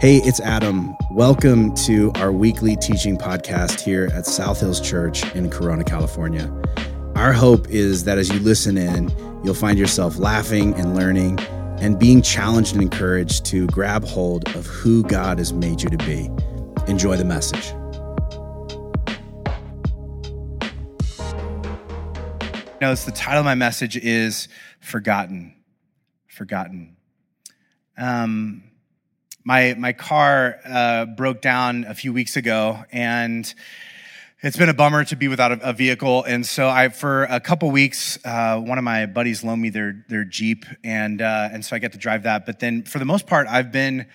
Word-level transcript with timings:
Hey, 0.00 0.16
it's 0.24 0.40
Adam. 0.40 0.96
Welcome 1.10 1.74
to 1.74 2.10
our 2.14 2.32
weekly 2.32 2.74
teaching 2.74 3.18
podcast 3.18 3.80
here 3.80 4.08
at 4.14 4.24
South 4.24 4.58
Hills 4.58 4.80
Church 4.80 5.30
in 5.34 5.50
Corona, 5.50 5.84
California. 5.84 6.50
Our 7.16 7.34
hope 7.34 7.68
is 7.68 8.04
that 8.04 8.16
as 8.16 8.30
you 8.30 8.40
listen 8.40 8.78
in, 8.78 9.10
you'll 9.44 9.52
find 9.52 9.78
yourself 9.78 10.16
laughing 10.16 10.72
and 10.76 10.96
learning 10.96 11.38
and 11.80 11.98
being 11.98 12.22
challenged 12.22 12.72
and 12.72 12.82
encouraged 12.82 13.44
to 13.44 13.66
grab 13.66 14.02
hold 14.02 14.48
of 14.56 14.64
who 14.64 15.02
God 15.02 15.36
has 15.36 15.52
made 15.52 15.82
you 15.82 15.90
to 15.90 15.98
be. 15.98 16.30
Enjoy 16.90 17.18
the 17.18 17.26
message. 17.26 17.74
Notice 22.80 23.04
the 23.04 23.12
title 23.12 23.40
of 23.40 23.44
my 23.44 23.54
message 23.54 23.98
is 23.98 24.48
Forgotten. 24.80 25.54
Forgotten. 26.26 26.96
Um, 27.98 28.62
my 29.44 29.74
my 29.78 29.92
car 29.92 30.60
uh, 30.64 31.06
broke 31.06 31.40
down 31.40 31.84
a 31.84 31.94
few 31.94 32.12
weeks 32.12 32.36
ago, 32.36 32.84
and 32.92 33.52
it's 34.42 34.56
been 34.56 34.68
a 34.68 34.74
bummer 34.74 35.04
to 35.04 35.16
be 35.16 35.28
without 35.28 35.52
a, 35.52 35.70
a 35.70 35.72
vehicle. 35.72 36.24
And 36.24 36.46
so 36.46 36.68
I, 36.68 36.88
for 36.88 37.24
a 37.24 37.40
couple 37.40 37.70
weeks, 37.70 38.18
uh, 38.24 38.58
one 38.58 38.78
of 38.78 38.84
my 38.84 39.06
buddies 39.06 39.44
loaned 39.44 39.62
me 39.62 39.70
their 39.70 40.04
their 40.08 40.24
Jeep, 40.24 40.64
and 40.84 41.22
uh, 41.22 41.48
and 41.52 41.64
so 41.64 41.76
I 41.76 41.78
get 41.78 41.92
to 41.92 41.98
drive 41.98 42.24
that. 42.24 42.46
But 42.46 42.60
then 42.60 42.82
for 42.82 42.98
the 42.98 43.04
most 43.04 43.26
part, 43.26 43.46
I've 43.48 43.72
been 43.72 44.06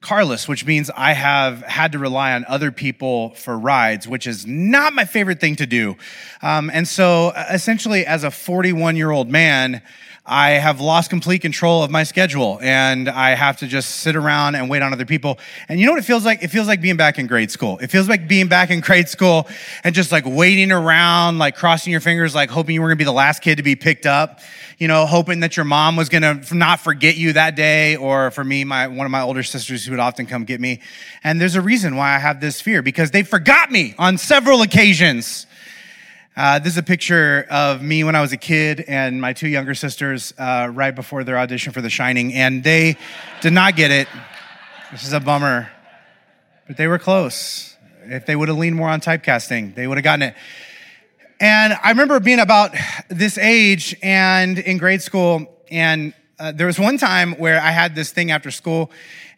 carless, 0.00 0.48
which 0.48 0.64
means 0.64 0.90
I 0.96 1.12
have 1.12 1.62
had 1.62 1.92
to 1.92 1.98
rely 1.98 2.32
on 2.32 2.44
other 2.46 2.72
people 2.72 3.34
for 3.34 3.58
rides, 3.58 4.08
which 4.08 4.26
is 4.26 4.46
not 4.46 4.94
my 4.94 5.04
favorite 5.04 5.40
thing 5.40 5.56
to 5.56 5.66
do. 5.66 5.96
Um, 6.42 6.70
and 6.72 6.88
so 6.88 7.28
uh, 7.28 7.46
essentially, 7.52 8.06
as 8.06 8.24
a 8.24 8.30
41 8.30 8.96
year 8.96 9.10
old 9.10 9.30
man, 9.30 9.82
I 10.30 10.50
have 10.50 10.80
lost 10.80 11.10
complete 11.10 11.40
control 11.40 11.82
of 11.82 11.90
my 11.90 12.04
schedule 12.04 12.60
and 12.62 13.08
I 13.08 13.34
have 13.34 13.56
to 13.58 13.66
just 13.66 13.96
sit 13.96 14.14
around 14.14 14.54
and 14.54 14.70
wait 14.70 14.80
on 14.80 14.92
other 14.92 15.04
people. 15.04 15.40
And 15.68 15.80
you 15.80 15.86
know 15.86 15.92
what 15.92 15.98
it 15.98 16.04
feels 16.04 16.24
like? 16.24 16.44
It 16.44 16.52
feels 16.52 16.68
like 16.68 16.80
being 16.80 16.96
back 16.96 17.18
in 17.18 17.26
grade 17.26 17.50
school. 17.50 17.78
It 17.78 17.88
feels 17.88 18.08
like 18.08 18.28
being 18.28 18.46
back 18.46 18.70
in 18.70 18.78
grade 18.78 19.08
school 19.08 19.48
and 19.82 19.92
just 19.92 20.12
like 20.12 20.22
waiting 20.24 20.70
around, 20.70 21.38
like 21.38 21.56
crossing 21.56 21.90
your 21.90 22.00
fingers, 22.00 22.32
like 22.32 22.48
hoping 22.48 22.76
you 22.76 22.80
were 22.80 22.86
gonna 22.86 22.94
be 22.94 23.02
the 23.02 23.10
last 23.10 23.42
kid 23.42 23.56
to 23.56 23.64
be 23.64 23.74
picked 23.74 24.06
up, 24.06 24.38
you 24.78 24.86
know, 24.86 25.04
hoping 25.04 25.40
that 25.40 25.56
your 25.56 25.64
mom 25.64 25.96
was 25.96 26.08
gonna 26.08 26.40
not 26.52 26.78
forget 26.78 27.16
you 27.16 27.32
that 27.32 27.56
day. 27.56 27.96
Or 27.96 28.30
for 28.30 28.44
me, 28.44 28.62
my, 28.62 28.86
one 28.86 29.06
of 29.06 29.10
my 29.10 29.22
older 29.22 29.42
sisters 29.42 29.84
who 29.84 29.90
would 29.90 29.98
often 29.98 30.26
come 30.26 30.44
get 30.44 30.60
me. 30.60 30.80
And 31.24 31.40
there's 31.40 31.56
a 31.56 31.60
reason 31.60 31.96
why 31.96 32.14
I 32.14 32.20
have 32.20 32.40
this 32.40 32.60
fear 32.60 32.82
because 32.82 33.10
they 33.10 33.24
forgot 33.24 33.72
me 33.72 33.96
on 33.98 34.16
several 34.16 34.62
occasions. 34.62 35.48
Uh, 36.36 36.60
this 36.60 36.74
is 36.74 36.78
a 36.78 36.82
picture 36.82 37.44
of 37.50 37.82
me 37.82 38.04
when 38.04 38.14
I 38.14 38.20
was 38.20 38.32
a 38.32 38.36
kid 38.36 38.84
and 38.86 39.20
my 39.20 39.32
two 39.32 39.48
younger 39.48 39.74
sisters 39.74 40.32
uh, 40.38 40.70
right 40.72 40.94
before 40.94 41.24
their 41.24 41.36
audition 41.36 41.72
for 41.72 41.80
The 41.80 41.90
Shining, 41.90 42.32
and 42.34 42.62
they 42.62 42.96
did 43.40 43.52
not 43.52 43.74
get 43.74 43.90
it. 43.90 44.06
This 44.92 45.04
is 45.04 45.12
a 45.12 45.18
bummer, 45.18 45.68
but 46.68 46.76
they 46.76 46.86
were 46.86 47.00
close. 47.00 47.76
If 48.04 48.26
they 48.26 48.36
would 48.36 48.46
have 48.46 48.56
leaned 48.56 48.76
more 48.76 48.88
on 48.88 49.00
typecasting, 49.00 49.74
they 49.74 49.88
would 49.88 49.98
have 49.98 50.04
gotten 50.04 50.22
it. 50.22 50.36
And 51.40 51.76
I 51.82 51.88
remember 51.88 52.20
being 52.20 52.38
about 52.38 52.76
this 53.08 53.36
age 53.36 53.96
and 54.00 54.56
in 54.56 54.78
grade 54.78 55.02
school, 55.02 55.52
and 55.68 56.14
uh, 56.38 56.52
there 56.52 56.68
was 56.68 56.78
one 56.78 56.96
time 56.96 57.32
where 57.34 57.60
I 57.60 57.72
had 57.72 57.96
this 57.96 58.12
thing 58.12 58.30
after 58.30 58.52
school, 58.52 58.92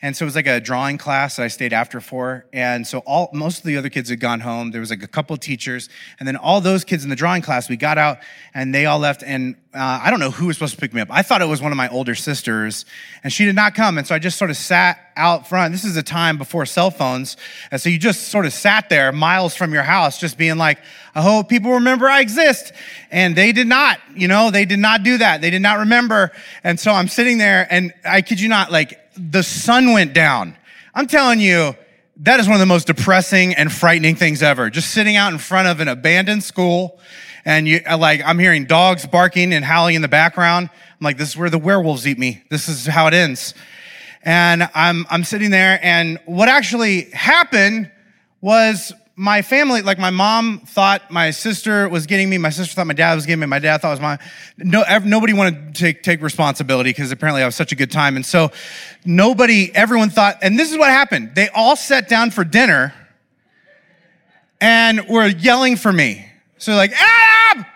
and 0.04 0.16
so 0.16 0.24
it 0.24 0.26
was 0.26 0.34
like 0.34 0.48
a 0.48 0.58
drawing 0.58 0.98
class 0.98 1.36
that 1.36 1.44
I 1.44 1.48
stayed 1.48 1.72
after 1.72 2.00
for. 2.00 2.44
And 2.52 2.84
so 2.84 2.98
all 3.06 3.30
most 3.32 3.58
of 3.58 3.64
the 3.64 3.76
other 3.76 3.88
kids 3.88 4.10
had 4.10 4.18
gone 4.18 4.40
home. 4.40 4.72
There 4.72 4.80
was 4.80 4.90
like 4.90 5.04
a 5.04 5.08
couple 5.08 5.36
teachers, 5.36 5.88
and 6.18 6.26
then 6.26 6.34
all 6.36 6.60
those 6.60 6.82
kids 6.82 7.04
in 7.04 7.10
the 7.10 7.16
drawing 7.16 7.40
class, 7.40 7.68
we 7.68 7.76
got 7.76 7.98
out 7.98 8.18
and 8.52 8.74
they 8.74 8.84
all 8.86 8.98
left. 8.98 9.22
And 9.22 9.54
uh, 9.72 10.00
I 10.02 10.10
don't 10.10 10.18
know 10.18 10.32
who 10.32 10.46
was 10.46 10.56
supposed 10.56 10.74
to 10.74 10.80
pick 10.80 10.92
me 10.92 11.00
up. 11.00 11.08
I 11.10 11.22
thought 11.22 11.40
it 11.40 11.46
was 11.46 11.62
one 11.62 11.70
of 11.70 11.76
my 11.76 11.88
older 11.88 12.16
sisters, 12.16 12.84
and 13.22 13.32
she 13.32 13.44
did 13.44 13.54
not 13.54 13.76
come. 13.76 13.96
And 13.96 14.04
so 14.04 14.12
I 14.14 14.18
just 14.18 14.38
sort 14.38 14.50
of 14.50 14.56
sat 14.56 14.98
out 15.16 15.48
front. 15.48 15.72
This 15.72 15.84
is 15.84 15.96
a 15.96 16.02
time 16.02 16.36
before 16.36 16.66
cell 16.66 16.90
phones, 16.90 17.36
and 17.70 17.80
so 17.80 17.88
you 17.88 17.98
just 17.98 18.28
sort 18.28 18.44
of 18.44 18.52
sat 18.52 18.88
there 18.88 19.12
miles 19.12 19.54
from 19.54 19.72
your 19.72 19.84
house, 19.84 20.18
just 20.18 20.36
being 20.36 20.58
like, 20.58 20.78
"I 21.14 21.22
hope 21.22 21.48
people 21.48 21.74
remember 21.74 22.08
I 22.08 22.20
exist." 22.20 22.72
And 23.12 23.36
they 23.36 23.52
did 23.52 23.68
not. 23.68 24.00
You 24.16 24.26
know, 24.26 24.50
they 24.50 24.64
did 24.64 24.80
not 24.80 25.04
do 25.04 25.18
that. 25.18 25.42
They 25.42 25.50
did 25.50 25.62
not 25.62 25.78
remember. 25.78 26.32
And 26.64 26.80
so 26.80 26.90
I'm 26.90 27.08
sitting 27.08 27.38
there, 27.38 27.68
and 27.70 27.92
I 28.04 28.22
kid 28.22 28.40
you 28.40 28.48
not, 28.48 28.72
like 28.72 28.98
the 29.16 29.42
sun 29.42 29.92
went 29.92 30.12
down. 30.12 30.56
I'm 30.94 31.06
telling 31.06 31.40
you, 31.40 31.74
that 32.18 32.40
is 32.40 32.46
one 32.46 32.54
of 32.54 32.60
the 32.60 32.66
most 32.66 32.86
depressing 32.86 33.54
and 33.54 33.72
frightening 33.72 34.16
things 34.16 34.42
ever. 34.42 34.70
Just 34.70 34.90
sitting 34.90 35.16
out 35.16 35.32
in 35.32 35.38
front 35.38 35.68
of 35.68 35.80
an 35.80 35.88
abandoned 35.88 36.44
school 36.44 37.00
and 37.44 37.66
you 37.66 37.80
uh, 37.88 37.98
like 37.98 38.22
I'm 38.24 38.38
hearing 38.38 38.66
dogs 38.66 39.06
barking 39.06 39.52
and 39.52 39.64
howling 39.64 39.94
in 39.94 40.02
the 40.02 40.08
background. 40.08 40.70
I'm 40.72 41.04
like, 41.04 41.18
this 41.18 41.30
is 41.30 41.36
where 41.36 41.50
the 41.50 41.58
werewolves 41.58 42.06
eat 42.06 42.18
me. 42.18 42.42
This 42.50 42.68
is 42.68 42.86
how 42.86 43.06
it 43.06 43.14
ends. 43.14 43.54
And 44.22 44.68
I'm 44.74 45.06
I'm 45.10 45.24
sitting 45.24 45.50
there, 45.50 45.80
and 45.82 46.20
what 46.26 46.48
actually 46.48 47.10
happened 47.10 47.90
was 48.40 48.92
my 49.14 49.42
family, 49.42 49.82
like 49.82 49.98
my 49.98 50.10
mom 50.10 50.60
thought 50.60 51.10
my 51.10 51.30
sister 51.30 51.88
was 51.88 52.06
getting 52.06 52.30
me. 52.30 52.38
My 52.38 52.50
sister 52.50 52.74
thought 52.74 52.86
my 52.86 52.94
dad 52.94 53.14
was 53.14 53.26
getting 53.26 53.40
me. 53.40 53.46
My 53.46 53.58
dad 53.58 53.78
thought 53.78 53.88
it 53.88 53.92
was 53.92 54.00
my, 54.00 54.18
no, 54.56 54.84
nobody 55.04 55.34
wanted 55.34 55.74
to 55.74 55.80
take, 55.80 56.02
take 56.02 56.22
responsibility 56.22 56.90
because 56.90 57.12
apparently 57.12 57.42
I 57.42 57.46
was 57.46 57.54
such 57.54 57.72
a 57.72 57.76
good 57.76 57.90
time. 57.90 58.16
And 58.16 58.24
so 58.24 58.52
nobody, 59.04 59.70
everyone 59.74 60.10
thought, 60.10 60.38
and 60.40 60.58
this 60.58 60.72
is 60.72 60.78
what 60.78 60.88
happened. 60.88 61.34
They 61.34 61.48
all 61.50 61.76
sat 61.76 62.08
down 62.08 62.30
for 62.30 62.42
dinner 62.42 62.94
and 64.60 65.06
were 65.08 65.26
yelling 65.26 65.76
for 65.76 65.92
me. 65.92 66.26
So 66.56 66.74
like, 66.74 66.92
Adam! 66.92 67.66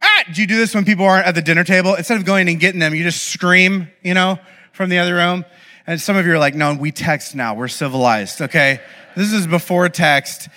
Ah! 0.00 0.24
Do 0.32 0.40
you 0.40 0.46
do 0.46 0.56
this 0.56 0.74
when 0.74 0.84
people 0.84 1.04
aren't 1.04 1.26
at 1.26 1.34
the 1.34 1.42
dinner 1.42 1.64
table? 1.64 1.94
Instead 1.94 2.16
of 2.16 2.24
going 2.24 2.48
and 2.48 2.58
getting 2.58 2.80
them, 2.80 2.94
you 2.94 3.02
just 3.02 3.24
scream, 3.24 3.88
you 4.02 4.14
know, 4.14 4.38
from 4.72 4.88
the 4.88 4.98
other 4.98 5.16
room. 5.16 5.44
And 5.86 6.00
some 6.00 6.16
of 6.16 6.26
you 6.26 6.32
are 6.32 6.38
like, 6.38 6.54
no, 6.54 6.74
we 6.74 6.90
text 6.90 7.34
now. 7.34 7.54
We're 7.54 7.68
civilized, 7.68 8.42
okay? 8.42 8.80
This 9.14 9.32
is 9.32 9.46
before 9.46 9.88
text. 9.88 10.48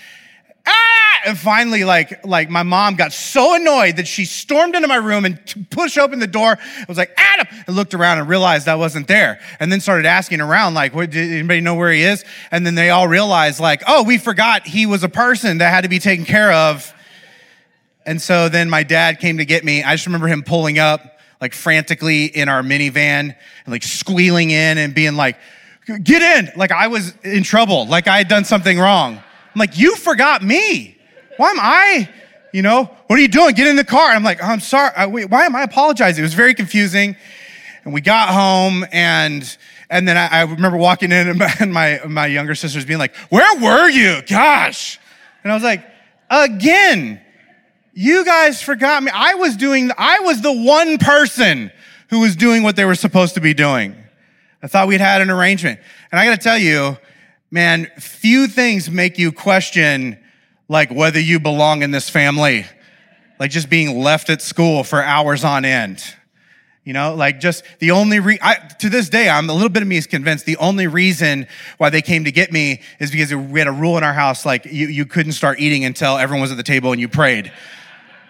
Ah! 0.65 1.21
And 1.27 1.37
finally, 1.37 1.83
like, 1.83 2.25
like 2.25 2.49
my 2.49 2.63
mom 2.63 2.95
got 2.95 3.13
so 3.13 3.53
annoyed 3.53 3.97
that 3.97 4.07
she 4.07 4.25
stormed 4.25 4.73
into 4.73 4.87
my 4.87 4.95
room 4.95 5.25
and 5.25 5.67
pushed 5.69 5.97
open 5.97 6.19
the 6.19 6.27
door. 6.27 6.57
I 6.57 6.85
was 6.87 6.97
like, 6.97 7.11
Adam! 7.15 7.47
And 7.67 7.75
looked 7.75 7.93
around 7.93 8.19
and 8.19 8.27
realized 8.27 8.67
I 8.67 8.75
wasn't 8.75 9.07
there. 9.07 9.39
And 9.59 9.71
then 9.71 9.81
started 9.81 10.05
asking 10.05 10.41
around, 10.41 10.73
like, 10.73 10.95
what, 10.95 11.11
did 11.11 11.31
anybody 11.31 11.61
know 11.61 11.75
where 11.75 11.91
he 11.91 12.01
is? 12.01 12.25
And 12.51 12.65
then 12.65 12.75
they 12.75 12.89
all 12.89 13.07
realized, 13.07 13.59
like, 13.59 13.83
oh, 13.85 14.03
we 14.03 14.17
forgot 14.17 14.65
he 14.65 14.85
was 14.85 15.03
a 15.03 15.09
person 15.09 15.59
that 15.59 15.71
had 15.71 15.81
to 15.81 15.89
be 15.89 15.99
taken 15.99 16.25
care 16.25 16.51
of. 16.51 16.91
And 18.05 18.19
so 18.21 18.49
then 18.49 18.69
my 18.69 18.83
dad 18.83 19.19
came 19.19 19.37
to 19.37 19.45
get 19.45 19.63
me. 19.63 19.83
I 19.83 19.93
just 19.93 20.07
remember 20.07 20.27
him 20.27 20.41
pulling 20.41 20.79
up 20.79 21.18
like 21.41 21.53
frantically 21.53 22.25
in 22.25 22.49
our 22.49 22.61
minivan 22.61 23.33
and 23.33 23.35
like 23.67 23.83
squealing 23.83 24.51
in 24.51 24.77
and 24.77 24.93
being 24.93 25.15
like, 25.15 25.37
get 26.03 26.21
in. 26.21 26.51
Like 26.55 26.71
I 26.71 26.87
was 26.87 27.13
in 27.23 27.43
trouble, 27.43 27.87
like 27.87 28.07
I 28.07 28.17
had 28.17 28.27
done 28.27 28.45
something 28.45 28.77
wrong. 28.77 29.15
I'm 29.15 29.59
like, 29.59 29.77
you 29.77 29.95
forgot 29.95 30.43
me. 30.43 30.97
Why 31.37 31.51
am 31.51 31.59
I, 31.59 32.09
you 32.53 32.61
know, 32.61 32.85
what 33.07 33.17
are 33.17 33.21
you 33.21 33.27
doing? 33.27 33.55
Get 33.55 33.67
in 33.67 33.75
the 33.75 33.83
car. 33.83 34.11
I'm 34.11 34.23
like, 34.23 34.43
I'm 34.43 34.59
sorry. 34.59 34.91
I, 34.95 35.07
wait, 35.07 35.29
why 35.29 35.45
am 35.45 35.55
I 35.55 35.63
apologizing? 35.63 36.21
It 36.21 36.25
was 36.25 36.33
very 36.33 36.53
confusing. 36.53 37.15
And 37.85 37.93
we 37.93 38.01
got 38.01 38.29
home 38.29 38.85
and, 38.91 39.57
and 39.89 40.07
then 40.07 40.17
I, 40.17 40.27
I 40.27 40.41
remember 40.41 40.77
walking 40.77 41.11
in 41.11 41.29
and 41.29 41.39
my, 41.39 41.53
and 41.59 41.73
my, 41.73 42.01
my 42.07 42.27
younger 42.27 42.55
sisters 42.55 42.85
being 42.85 42.99
like, 42.99 43.15
where 43.29 43.59
were 43.59 43.89
you? 43.89 44.21
Gosh. 44.27 44.99
And 45.43 45.51
I 45.51 45.55
was 45.55 45.63
like, 45.63 45.85
again, 46.29 47.21
you 47.99 48.23
guys 48.23 48.61
forgot 48.61 49.03
me. 49.03 49.11
I 49.13 49.33
was 49.33 49.57
doing, 49.57 49.91
I 49.97 50.21
was 50.21 50.41
the 50.41 50.53
one 50.53 50.99
person 50.99 51.69
who 52.09 52.21
was 52.21 52.37
doing 52.37 52.63
what 52.63 52.77
they 52.77 52.85
were 52.85 52.95
supposed 52.95 53.33
to 53.33 53.41
be 53.41 53.53
doing. 53.53 53.93
I 54.63 54.67
thought 54.67 54.87
we'd 54.87 55.01
had 55.01 55.21
an 55.21 55.29
arrangement. 55.29 55.81
And 56.09 56.17
I 56.17 56.23
got 56.23 56.35
to 56.35 56.41
tell 56.41 56.57
you, 56.57 56.97
man, 57.51 57.91
few 57.99 58.47
things 58.47 58.89
make 58.89 59.19
you 59.19 59.33
question 59.33 60.17
like 60.69 60.89
whether 60.93 61.19
you 61.19 61.41
belong 61.41 61.81
in 61.81 61.91
this 61.91 62.09
family. 62.09 62.65
Like 63.37 63.51
just 63.51 63.69
being 63.69 63.99
left 63.99 64.29
at 64.29 64.41
school 64.41 64.85
for 64.85 65.03
hours 65.03 65.43
on 65.43 65.65
end. 65.65 66.01
You 66.85 66.93
know, 66.93 67.15
like 67.15 67.41
just 67.41 67.65
the 67.79 67.91
only 67.91 68.21
re- 68.21 68.39
I, 68.41 68.55
to 68.79 68.87
this 68.87 69.09
day, 69.09 69.29
I'm 69.29 69.49
a 69.49 69.53
little 69.53 69.67
bit 69.67 69.81
of 69.81 69.89
me 69.89 69.97
is 69.97 70.07
convinced 70.07 70.45
the 70.45 70.55
only 70.57 70.87
reason 70.87 71.47
why 71.77 71.89
they 71.89 72.01
came 72.01 72.23
to 72.23 72.31
get 72.31 72.53
me 72.53 72.81
is 73.01 73.11
because 73.11 73.35
we 73.35 73.59
had 73.59 73.67
a 73.67 73.73
rule 73.73 73.97
in 73.97 74.05
our 74.05 74.13
house, 74.13 74.45
like 74.45 74.63
you, 74.63 74.87
you 74.87 75.05
couldn't 75.05 75.33
start 75.33 75.59
eating 75.59 75.83
until 75.83 76.17
everyone 76.17 76.41
was 76.41 76.51
at 76.51 76.57
the 76.57 76.63
table 76.63 76.93
and 76.93 77.01
you 77.01 77.09
prayed. 77.09 77.51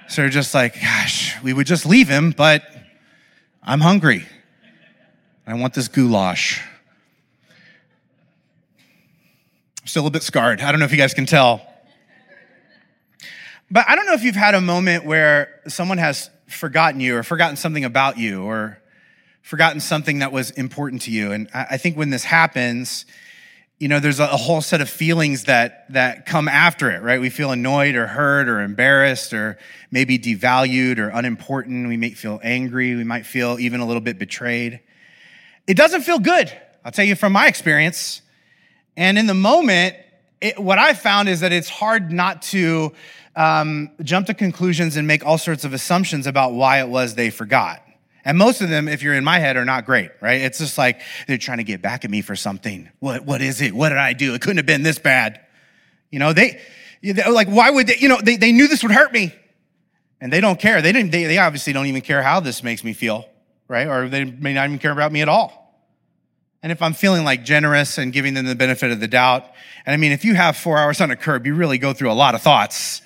So 0.10 0.24
they're 0.24 0.30
just 0.32 0.56
like, 0.56 0.74
gosh, 0.74 1.40
we 1.44 1.54
would 1.54 1.68
just 1.68 1.86
leave 1.86 2.10
him, 2.10 2.32
but 2.32 2.64
I'm 3.62 3.80
hungry. 3.80 4.26
I 5.46 5.54
want 5.54 5.76
this 5.76 5.88
goulash. 5.88 6.60
I'm 9.82 9.88
still 9.88 10.08
a 10.08 10.10
bit 10.10 10.24
scarred. 10.24 10.62
I 10.62 10.72
don't 10.72 10.80
know 10.80 10.86
if 10.86 10.92
you 10.92 10.98
guys 10.98 11.14
can 11.14 11.28
tell. 11.28 11.62
But 13.70 13.86
I 13.88 13.96
don't 13.96 14.08
know 14.08 14.14
if 14.14 14.24
you've 14.24 14.36
had 14.36 14.56
a 14.56 14.62
moment 14.62 15.06
where 15.06 15.62
someone 15.68 16.00
has 16.00 16.32
forgotten 16.48 17.00
you 17.00 17.16
or 17.16 17.22
forgotten 17.22 17.56
something 17.56 17.86
about 17.86 18.18
you 18.18 18.42
or 18.44 18.82
forgotten 19.44 19.80
something 19.80 20.20
that 20.20 20.32
was 20.32 20.50
important 20.50 21.04
to 21.04 21.12
you. 21.12 21.34
And 21.34 21.50
I 21.54 21.78
think 21.78 21.98
when 21.98 22.10
this 22.10 22.24
happens, 22.24 23.06
you 23.80 23.88
know, 23.88 24.02
there's 24.02 24.20
a 24.20 24.28
whole 24.28 24.60
set 24.60 24.82
of 24.82 24.90
feelings 24.90 25.46
that, 25.46 25.86
that 25.94 26.26
come 26.26 26.50
after 26.50 26.92
it, 26.92 27.02
right? 27.02 27.22
We 27.22 27.30
feel 27.30 27.52
annoyed 27.52 27.96
or 27.96 28.08
hurt 28.08 28.50
or 28.50 28.60
embarrassed 28.60 29.32
or 29.34 29.58
maybe 29.90 30.20
devalued 30.20 30.98
or 30.98 31.08
unimportant. 31.08 31.88
We 31.88 31.96
may 31.96 32.12
feel 32.12 32.42
angry. 32.44 32.96
We 32.96 33.06
might 33.06 33.26
feel 33.26 33.58
even 33.58 33.80
a 33.80 33.86
little 33.86 34.02
bit 34.02 34.20
betrayed. 34.20 34.82
It 35.66 35.78
doesn't 35.78 36.02
feel 36.02 36.20
good. 36.20 36.52
I'll 36.84 36.92
tell 36.92 37.06
you 37.06 37.16
from 37.16 37.32
my 37.32 37.48
experience, 37.48 38.22
And 38.98 39.18
in 39.18 39.28
the 39.28 39.34
moment, 39.34 39.96
it, 40.42 40.60
what 40.60 40.78
I 40.78 40.94
found 40.94 41.30
is 41.30 41.40
that 41.40 41.54
it's 41.54 41.70
hard 41.70 42.12
not 42.12 42.42
to 42.44 42.92
um, 43.38 43.92
jump 44.04 44.28
to 44.28 44.34
conclusions 44.34 44.98
and 44.98 45.08
make 45.08 45.26
all 45.26 45.38
sorts 45.38 45.64
of 45.64 45.72
assumptions 45.72 46.28
about 46.28 46.52
why 46.52 46.82
it 46.82 46.90
was 46.90 47.16
they 47.16 47.30
forgot. 47.30 47.82
And 48.26 48.38
most 48.38 48.62
of 48.62 48.70
them, 48.70 48.88
if 48.88 49.02
you're 49.02 49.14
in 49.14 49.24
my 49.24 49.40
head, 49.40 49.58
are 49.58 49.66
not 49.66 49.86
great, 49.86 50.12
right? 50.22 50.42
It's 50.42 50.60
just 50.60 50.78
like 50.78 51.02
they're 51.28 51.38
trying 51.38 51.60
to 51.60 51.64
get 51.64 51.82
back 51.82 52.06
at 52.06 52.12
me 52.12 52.22
for 52.22 52.36
something. 52.36 52.90
What, 53.00 53.26
what 53.26 53.42
is 53.42 53.62
it? 53.62 53.74
What 53.74 53.90
did 53.90 53.98
I 53.98 54.14
do? 54.14 54.34
It 54.34 54.42
couldn't 54.42 54.58
have 54.58 54.66
been 54.66 54.84
this 54.84 55.00
bad. 55.00 55.40
You 56.12 56.20
know, 56.20 56.34
they, 56.34 56.60
like, 57.04 57.48
why 57.48 57.70
would 57.70 57.88
they, 57.88 57.98
you 57.98 58.10
know, 58.10 58.20
they, 58.22 58.36
they 58.36 58.52
knew 58.52 58.68
this 58.68 58.84
would 58.84 58.92
hurt 58.92 59.14
me 59.14 59.34
and 60.20 60.34
they 60.34 60.42
don't 60.42 60.60
care. 60.60 60.82
They 60.82 60.92
didn't, 60.92 61.12
they, 61.12 61.26
they 61.26 61.38
obviously 61.38 61.72
don't 61.74 61.86
even 61.86 62.02
care 62.02 62.22
how 62.22 62.40
this 62.40 62.62
makes 62.64 62.84
me 62.84 62.94
feel, 62.94 63.28
right? 63.68 63.88
Or 63.88 64.10
they 64.10 64.26
may 64.26 64.54
not 64.54 64.68
even 64.68 64.80
care 64.80 64.92
about 64.92 65.12
me 65.12 65.22
at 65.22 65.30
all. 65.30 65.60
And 66.62 66.74
if 66.74 66.82
I'm 66.82 66.94
feeling 66.94 67.24
like 67.24 67.46
generous 67.46 67.98
and 67.98 68.12
giving 68.12 68.34
them 68.34 68.46
the 68.46 68.56
benefit 68.56 68.92
of 68.92 69.00
the 69.00 69.08
doubt, 69.08 69.46
and 69.86 69.94
I 69.94 69.98
mean, 69.98 70.12
if 70.12 70.26
you 70.26 70.36
have 70.36 70.58
four 70.58 70.78
hours 70.78 71.00
on 71.00 71.10
a 71.10 71.16
curb, 71.16 71.46
you 71.46 71.56
really 71.56 71.78
go 71.78 71.94
through 71.94 72.12
a 72.12 72.14
lot 72.14 72.36
of 72.36 72.42
thoughts. 72.42 73.02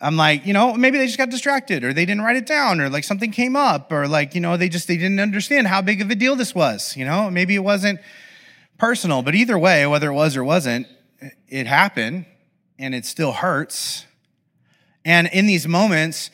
I'm 0.00 0.16
like, 0.16 0.44
you 0.44 0.52
know, 0.52 0.74
maybe 0.74 0.98
they 0.98 1.06
just 1.06 1.16
got 1.16 1.30
distracted 1.30 1.82
or 1.82 1.94
they 1.94 2.04
didn't 2.04 2.22
write 2.22 2.36
it 2.36 2.44
down 2.44 2.80
or 2.80 2.90
like 2.90 3.04
something 3.04 3.30
came 3.30 3.56
up 3.56 3.90
or 3.90 4.06
like, 4.06 4.34
you 4.34 4.42
know, 4.42 4.56
they 4.58 4.68
just, 4.68 4.88
they 4.88 4.96
didn't 4.96 5.20
understand 5.20 5.66
how 5.66 5.80
big 5.80 6.02
of 6.02 6.10
a 6.10 6.14
deal 6.14 6.36
this 6.36 6.54
was, 6.54 6.94
you 6.96 7.04
know, 7.04 7.30
maybe 7.30 7.54
it 7.54 7.64
wasn't 7.64 7.98
personal, 8.76 9.22
but 9.22 9.34
either 9.34 9.58
way, 9.58 9.86
whether 9.86 10.10
it 10.10 10.14
was 10.14 10.36
or 10.36 10.44
wasn't, 10.44 10.86
it 11.48 11.66
happened 11.66 12.26
and 12.78 12.94
it 12.94 13.06
still 13.06 13.32
hurts. 13.32 14.04
And 15.04 15.28
in 15.32 15.46
these 15.46 15.66
moments, 15.66 16.30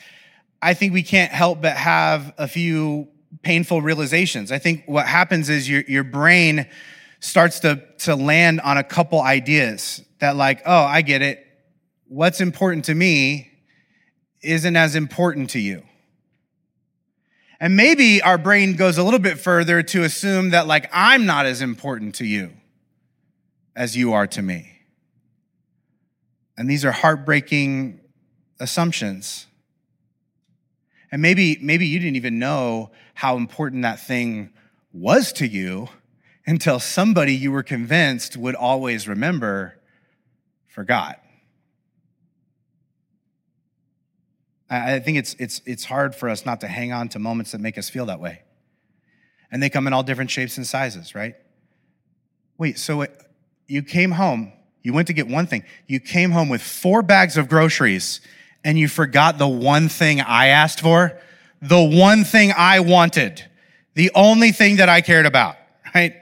I 0.61 0.75
think 0.75 0.93
we 0.93 1.05
can't 1.05 1.31
help 1.31 1.63
but 1.63 1.77
have 1.77 2.35
a 2.39 2.49
few 2.49 3.07
painful 3.43 3.81
realizations. 3.81 4.51
I 4.51 4.59
think 4.59 4.83
what 4.87 5.07
happens 5.07 5.49
is 5.49 5.69
your, 5.69 5.83
your 5.83 6.05
brain 6.05 6.67
starts 7.21 7.61
to, 7.61 7.81
to 7.99 8.17
land 8.17 8.61
on 8.61 8.77
a 8.77 8.83
couple 8.85 9.21
ideas 9.21 10.03
that, 10.19 10.35
like, 10.35 10.63
oh, 10.67 10.83
I 10.83 11.03
get 11.03 11.23
it. 11.23 11.47
What's 12.09 12.41
important 12.41 12.87
to 12.87 12.95
me 12.95 13.52
isn't 14.43 14.77
as 14.77 14.97
important 14.97 15.51
to 15.51 15.59
you. 15.59 15.83
And 17.61 17.77
maybe 17.77 18.21
our 18.21 18.39
brain 18.39 18.75
goes 18.75 18.99
a 18.99 19.05
little 19.05 19.21
bit 19.21 19.39
further 19.39 19.83
to 19.85 20.03
assume 20.03 20.51
that, 20.51 20.67
like, 20.67 20.91
I'm 20.93 21.27
not 21.27 21.47
as 21.47 21.63
important 21.63 22.17
to 22.17 22.27
you 22.27 22.53
as 23.77 23.97
you 23.97 24.13
are 24.15 24.27
to 24.27 24.43
me. 24.43 24.81
And 26.59 26.69
these 26.69 26.85
are 26.85 26.91
heartbreaking 26.91 28.01
assumptions. 28.59 29.47
And 31.13 31.23
maybe, 31.23 31.59
maybe 31.61 31.87
you 31.87 32.01
didn't 32.01 32.17
even 32.17 32.39
know 32.39 32.91
how 33.15 33.37
important 33.37 33.83
that 33.83 34.01
thing 34.01 34.51
was 34.93 35.33
to 35.35 35.47
you 35.47 35.89
until 36.47 36.81
somebody 36.81 37.35
you 37.35 37.53
were 37.53 37.63
convinced 37.63 38.37
would 38.37 38.57
always 38.57 39.07
remember 39.07 39.79
forgot. 40.67 41.22
I 44.73 45.01
think 45.01 45.19
it's, 45.19 45.35
it's, 45.35 45.61
it's 45.67 45.85
hard 45.85 46.15
for 46.15 46.31
us 46.31 46.47
not 46.47 46.63
to 46.63 46.67
hang 46.67 46.93
on 46.93 47.09
to 47.11 47.19
moments 47.19 47.53
that 47.53 47.61
make 47.61 47.77
us 47.77 47.91
feel 47.91 48.07
that 48.07 48.21
way. 48.21 48.43
And 49.51 49.63
they 49.63 49.69
come 49.69 49.87
in 49.87 49.93
all 49.93 50.03
different 50.03 50.31
shapes 50.31 50.57
and 50.57 50.67
sizes, 50.67 51.15
right? 51.15 51.35
Wait, 52.57 52.79
so 52.79 53.03
it, 53.03 53.15
you 53.67 53.83
came 53.83 54.13
home, 54.13 54.51
you 54.83 54.95
went 54.95 55.09
to 55.09 55.13
get 55.13 55.29
one 55.29 55.47
thing, 55.47 55.65
you 55.87 56.01
came 56.01 56.31
home 56.31 56.49
with 56.49 56.63
four 56.63 57.03
bags 57.03 57.37
of 57.37 57.51
groceries 57.51 58.23
and 58.65 58.79
you 58.79 58.89
forgot 58.89 59.37
the 59.37 59.49
one 59.49 59.91
thing 59.91 60.23
I 60.23 60.47
asked 60.47 60.81
for, 60.81 61.19
the 61.61 61.83
one 61.83 62.25
thing 62.25 62.53
I 62.57 62.81
wanted, 62.81 63.45
the 63.93 64.11
only 64.15 64.53
thing 64.53 64.77
that 64.77 64.89
I 64.89 65.03
cared 65.03 65.27
about, 65.27 65.57
right? 65.95 66.15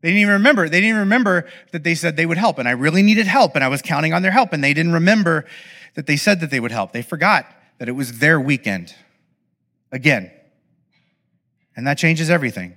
They 0.00 0.08
didn't 0.08 0.20
even 0.20 0.34
remember. 0.34 0.68
They 0.68 0.78
didn't 0.78 0.90
even 0.90 1.00
remember 1.00 1.48
that 1.72 1.82
they 1.82 1.94
said 1.96 2.16
they 2.16 2.24
would 2.24 2.38
help. 2.38 2.58
And 2.58 2.68
I 2.68 2.72
really 2.72 3.02
needed 3.02 3.26
help 3.26 3.56
and 3.56 3.64
I 3.64 3.68
was 3.68 3.82
counting 3.82 4.14
on 4.14 4.22
their 4.22 4.30
help. 4.30 4.52
And 4.52 4.62
they 4.64 4.72
didn't 4.72 4.92
remember 4.92 5.44
that 5.94 6.06
they 6.06 6.16
said 6.16 6.40
that 6.40 6.50
they 6.50 6.60
would 6.60 6.72
help. 6.72 6.92
They 6.92 7.02
forgot 7.02 7.46
that 7.78 7.88
it 7.88 7.92
was 7.92 8.18
their 8.18 8.40
weekend 8.40 8.94
again. 9.92 10.30
And 11.76 11.86
that 11.86 11.98
changes 11.98 12.30
everything. 12.30 12.76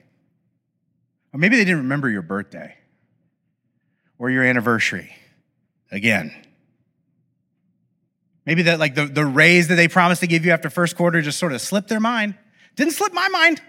Or 1.34 1.40
maybe 1.40 1.58
they 1.58 1.66
didn't 1.66 1.80
remember 1.80 2.10
your 2.10 2.22
birthday 2.22 2.76
or 4.18 4.30
your 4.30 4.44
anniversary 4.44 5.14
again. 5.92 6.34
Maybe 8.46 8.64
that 8.64 8.80
like 8.80 8.96
the, 8.96 9.06
the 9.06 9.26
raise 9.26 9.68
that 9.70 9.76
they 9.76 9.88
promised 9.88 10.22
to 10.22 10.28
give 10.28 10.46
you 10.46 10.52
after 10.52 10.70
first 10.70 10.96
quarter 10.96 11.22
just 11.22 11.40
sort 11.40 11.54
of 11.54 11.62
slipped 11.62 11.90
their 11.90 12.00
mind. 12.00 12.36
Didn't 12.76 12.94
slip 12.94 13.14
my 13.14 13.28
mind. 13.30 13.62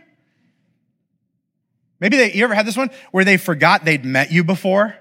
Maybe 2.01 2.17
they, 2.17 2.33
you 2.33 2.45
ever 2.45 2.55
had 2.55 2.67
this 2.67 2.77
one 2.77 2.91
where 3.13 3.25
they 3.25 3.37
forgot 3.37 3.85
they'd 3.85 4.05
met 4.05 4.31
you 4.31 4.45
before? 4.45 4.97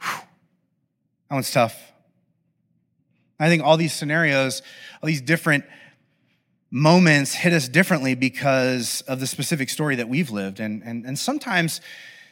Whew. 0.00 0.20
That 1.28 1.34
one's 1.34 1.50
tough. 1.50 1.80
I 3.38 3.48
think 3.48 3.62
all 3.62 3.76
these 3.76 3.92
scenarios, 3.92 4.62
all 5.02 5.06
these 5.06 5.20
different 5.20 5.64
moments 6.70 7.34
hit 7.34 7.52
us 7.52 7.68
differently 7.68 8.14
because 8.14 9.02
of 9.02 9.20
the 9.20 9.26
specific 9.26 9.70
story 9.70 9.96
that 9.96 10.08
we've 10.08 10.30
lived. 10.30 10.60
And, 10.60 10.82
and, 10.82 11.06
and 11.06 11.18
sometimes 11.18 11.80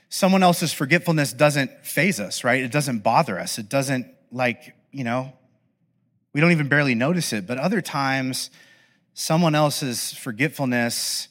someone 0.09 0.43
else's 0.43 0.73
forgetfulness 0.73 1.33
doesn't 1.33 1.71
faze 1.85 2.21
us, 2.21 2.45
right? 2.45 2.63
It 2.63 2.73
doesn't 2.73 3.01
bother 3.01 3.39
us. 3.39 3.59
It 3.59 3.69
doesn't 3.69 4.07
like, 4.31 4.75
you 4.91 5.05
know, 5.05 5.33
we 6.33 6.41
don't 6.41 6.53
even 6.53 6.69
barely 6.69 6.95
notice 6.95 7.33
it. 7.33 7.47
But 7.47 7.59
other 7.59 7.81
times, 7.81 8.51
someone 9.15 9.55
else's 9.55 10.13
forgetfulness 10.13 11.29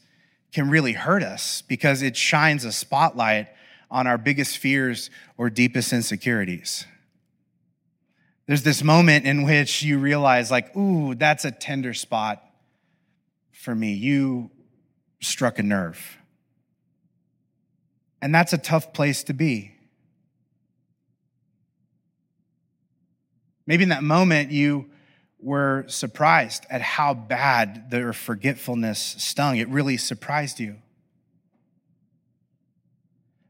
can 0.51 0.69
really 0.69 0.93
hurt 0.93 1.21
us 1.21 1.61
because 1.61 2.01
it 2.01 2.17
shines 2.17 2.65
a 2.65 2.71
spotlight 2.71 3.49
on 3.91 4.07
our 4.07 4.17
biggest 4.17 4.57
fears 4.57 5.11
or 5.37 5.49
deepest 5.49 5.93
insecurities. 5.93 6.85
There's 8.47 8.63
this 8.63 8.83
moment 8.83 9.25
in 9.25 9.43
which 9.43 9.81
you 9.81 9.97
realize, 9.97 10.51
like, 10.51 10.75
ooh, 10.75 11.15
that's 11.15 11.45
a 11.45 11.51
tender 11.51 11.93
spot 11.93 12.43
for 13.51 13.73
me. 13.73 13.93
You 13.93 14.51
struck 15.19 15.57
a 15.57 15.63
nerve. 15.63 16.17
And 18.21 18.33
that's 18.33 18.53
a 18.53 18.57
tough 18.57 18.93
place 18.93 19.23
to 19.23 19.33
be. 19.33 19.71
Maybe 23.65 23.83
in 23.83 23.89
that 23.89 24.03
moment, 24.03 24.51
you 24.51 24.91
were 25.39 25.85
surprised 25.87 26.65
at 26.69 26.81
how 26.81 27.15
bad 27.15 27.89
their 27.89 28.13
forgetfulness 28.13 29.15
stung. 29.17 29.57
It 29.57 29.67
really 29.69 29.97
surprised 29.97 30.59
you. 30.59 30.75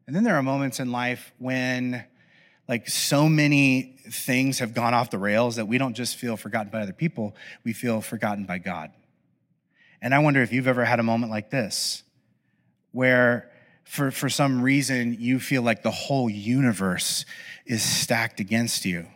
And 0.08 0.16
then 0.16 0.24
there 0.24 0.36
are 0.36 0.44
moments 0.44 0.80
in 0.80 0.92
life 0.92 1.34
when, 1.38 2.06
like, 2.70 2.88
so 2.88 3.28
many 3.28 3.95
things 4.10 4.60
have 4.60 4.74
gone 4.74 4.94
off 4.94 5.10
the 5.10 5.18
rails 5.18 5.56
that 5.56 5.68
we 5.68 5.78
don't 5.78 5.94
just 5.94 6.16
feel 6.16 6.38
forgotten 6.38 6.72
by 6.72 6.82
other 6.82 6.94
people, 6.94 7.36
we 7.64 7.74
feel 7.74 8.02
forgotten 8.02 8.46
by 8.46 8.58
God. 8.58 8.92
And 10.02 10.14
I 10.14 10.20
wonder 10.20 10.42
if 10.42 10.52
you've 10.52 10.68
ever 10.68 10.86
had 10.86 11.00
a 11.00 11.04
moment 11.04 11.32
like 11.32 11.50
this 11.50 12.04
where, 12.92 13.52
for, 13.84 14.12
for 14.12 14.30
some 14.30 14.62
reason, 14.62 15.18
you 15.20 15.40
feel 15.40 15.62
like 15.62 15.84
the 15.84 15.92
whole 15.92 16.30
universe 16.30 17.26
is 17.66 17.84
stacked 17.84 18.40
against 18.40 18.86
you 18.86 19.08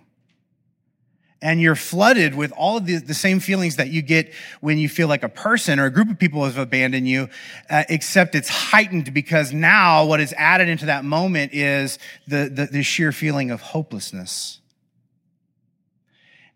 and 1.41 1.61
you're 1.61 1.75
flooded 1.75 2.35
with 2.35 2.51
all 2.51 2.77
of 2.77 2.85
the, 2.85 2.97
the, 2.97 3.13
same 3.13 3.39
feelings 3.39 3.77
that 3.77 3.89
you 3.89 4.01
get 4.01 4.33
when 4.61 4.77
you 4.77 4.89
feel 4.89 5.07
like 5.07 5.23
a 5.23 5.29
person 5.29 5.79
or 5.79 5.85
a 5.85 5.89
group 5.89 6.09
of 6.09 6.19
people 6.19 6.43
have 6.43 6.57
abandoned 6.57 7.07
you, 7.07 7.29
uh, 7.69 7.83
except 7.89 8.35
it's 8.35 8.49
heightened 8.49 9.13
because 9.13 9.53
now 9.53 10.05
what 10.05 10.19
is 10.19 10.33
added 10.37 10.67
into 10.67 10.87
that 10.87 11.05
moment 11.05 11.53
is 11.53 11.97
the, 12.27 12.49
the, 12.53 12.65
the 12.65 12.83
sheer 12.83 13.11
feeling 13.11 13.51
of 13.51 13.61
hopelessness. 13.61 14.58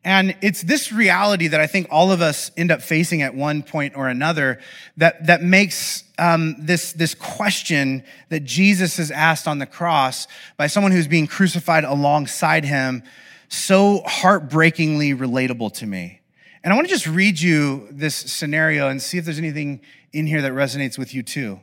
And 0.05 0.36
it's 0.41 0.62
this 0.62 0.91
reality 0.91 1.48
that 1.48 1.62
I 1.62 1.67
think 1.67 1.88
all 1.89 2.12
of 2.12 2.22
us 2.22 2.51
end 2.57 2.72
up 2.72 2.81
facing 2.81 3.22
at 3.22 3.36
one 3.36 3.63
point 3.63 3.95
or 3.95 4.10
another 4.10 4.60
that, 4.98 5.27
that 5.27 5.41
makes 5.41 6.03
um, 6.19 6.55
this, 6.60 6.91
this 6.93 7.15
question 7.15 8.03
that 8.29 8.43
Jesus 8.43 9.00
is 9.00 9.12
asked 9.12 9.48
on 9.48 9.60
the 9.60 9.65
cross 9.65 10.27
by 10.57 10.67
someone 10.67 10.91
who's 10.91 11.07
being 11.07 11.27
crucified 11.27 11.86
alongside 11.86 12.65
him 12.65 13.03
so 13.48 14.01
heartbreakingly 14.05 15.13
relatable 15.13 15.72
to 15.74 15.86
me. 15.86 16.19
And 16.63 16.74
I 16.74 16.75
want 16.75 16.88
to 16.88 16.93
just 16.93 17.07
read 17.07 17.39
you 17.39 17.88
this 17.91 18.15
scenario 18.15 18.89
and 18.89 19.01
see 19.01 19.17
if 19.17 19.25
there's 19.25 19.38
anything 19.38 19.81
in 20.12 20.27
here 20.27 20.41
that 20.41 20.51
resonates 20.51 20.98
with 20.98 21.13
you 21.13 21.24
too. 21.24 21.60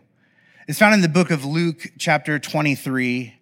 It's 0.67 0.79
found 0.79 0.95
in 0.95 1.01
the 1.01 1.09
book 1.09 1.31
of 1.31 1.45
Luke, 1.45 1.93
chapter 1.99 2.39
23. 2.39 3.40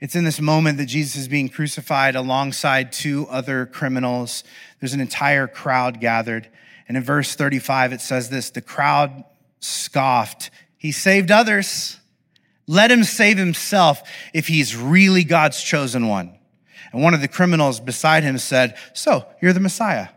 It's 0.00 0.14
in 0.14 0.24
this 0.24 0.40
moment 0.40 0.78
that 0.78 0.86
Jesus 0.86 1.16
is 1.16 1.28
being 1.28 1.48
crucified 1.48 2.14
alongside 2.14 2.92
two 2.92 3.26
other 3.28 3.66
criminals. 3.66 4.44
There's 4.80 4.94
an 4.94 5.00
entire 5.00 5.48
crowd 5.48 6.00
gathered. 6.00 6.48
And 6.86 6.96
in 6.96 7.02
verse 7.02 7.34
35, 7.34 7.92
it 7.92 8.00
says 8.00 8.30
this 8.30 8.50
The 8.50 8.60
crowd 8.60 9.24
scoffed. 9.60 10.50
He 10.76 10.92
saved 10.92 11.30
others. 11.30 11.98
Let 12.68 12.90
him 12.90 13.02
save 13.02 13.38
himself 13.38 14.02
if 14.32 14.46
he's 14.46 14.76
really 14.76 15.24
God's 15.24 15.62
chosen 15.62 16.06
one. 16.06 16.38
And 16.92 17.02
one 17.02 17.14
of 17.14 17.20
the 17.20 17.28
criminals 17.28 17.80
beside 17.80 18.22
him 18.22 18.38
said, 18.38 18.76
So, 18.94 19.26
you're 19.42 19.52
the 19.52 19.60
Messiah. 19.60 20.08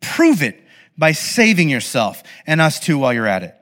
Prove 0.00 0.42
it 0.42 0.60
by 0.96 1.12
saving 1.12 1.68
yourself 1.68 2.22
and 2.46 2.60
us 2.60 2.80
too 2.80 2.98
while 2.98 3.12
you're 3.12 3.26
at 3.26 3.42
it. 3.42 3.54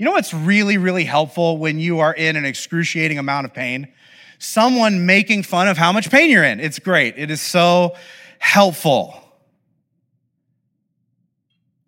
You 0.00 0.06
know 0.06 0.12
what's 0.12 0.32
really, 0.32 0.78
really 0.78 1.04
helpful 1.04 1.58
when 1.58 1.78
you 1.78 1.98
are 1.98 2.14
in 2.14 2.34
an 2.36 2.46
excruciating 2.46 3.18
amount 3.18 3.44
of 3.44 3.52
pain? 3.52 3.92
Someone 4.38 5.04
making 5.04 5.42
fun 5.42 5.68
of 5.68 5.76
how 5.76 5.92
much 5.92 6.10
pain 6.10 6.30
you're 6.30 6.42
in. 6.42 6.58
It's 6.58 6.78
great. 6.78 7.18
It 7.18 7.30
is 7.30 7.42
so 7.42 7.94
helpful. 8.38 9.22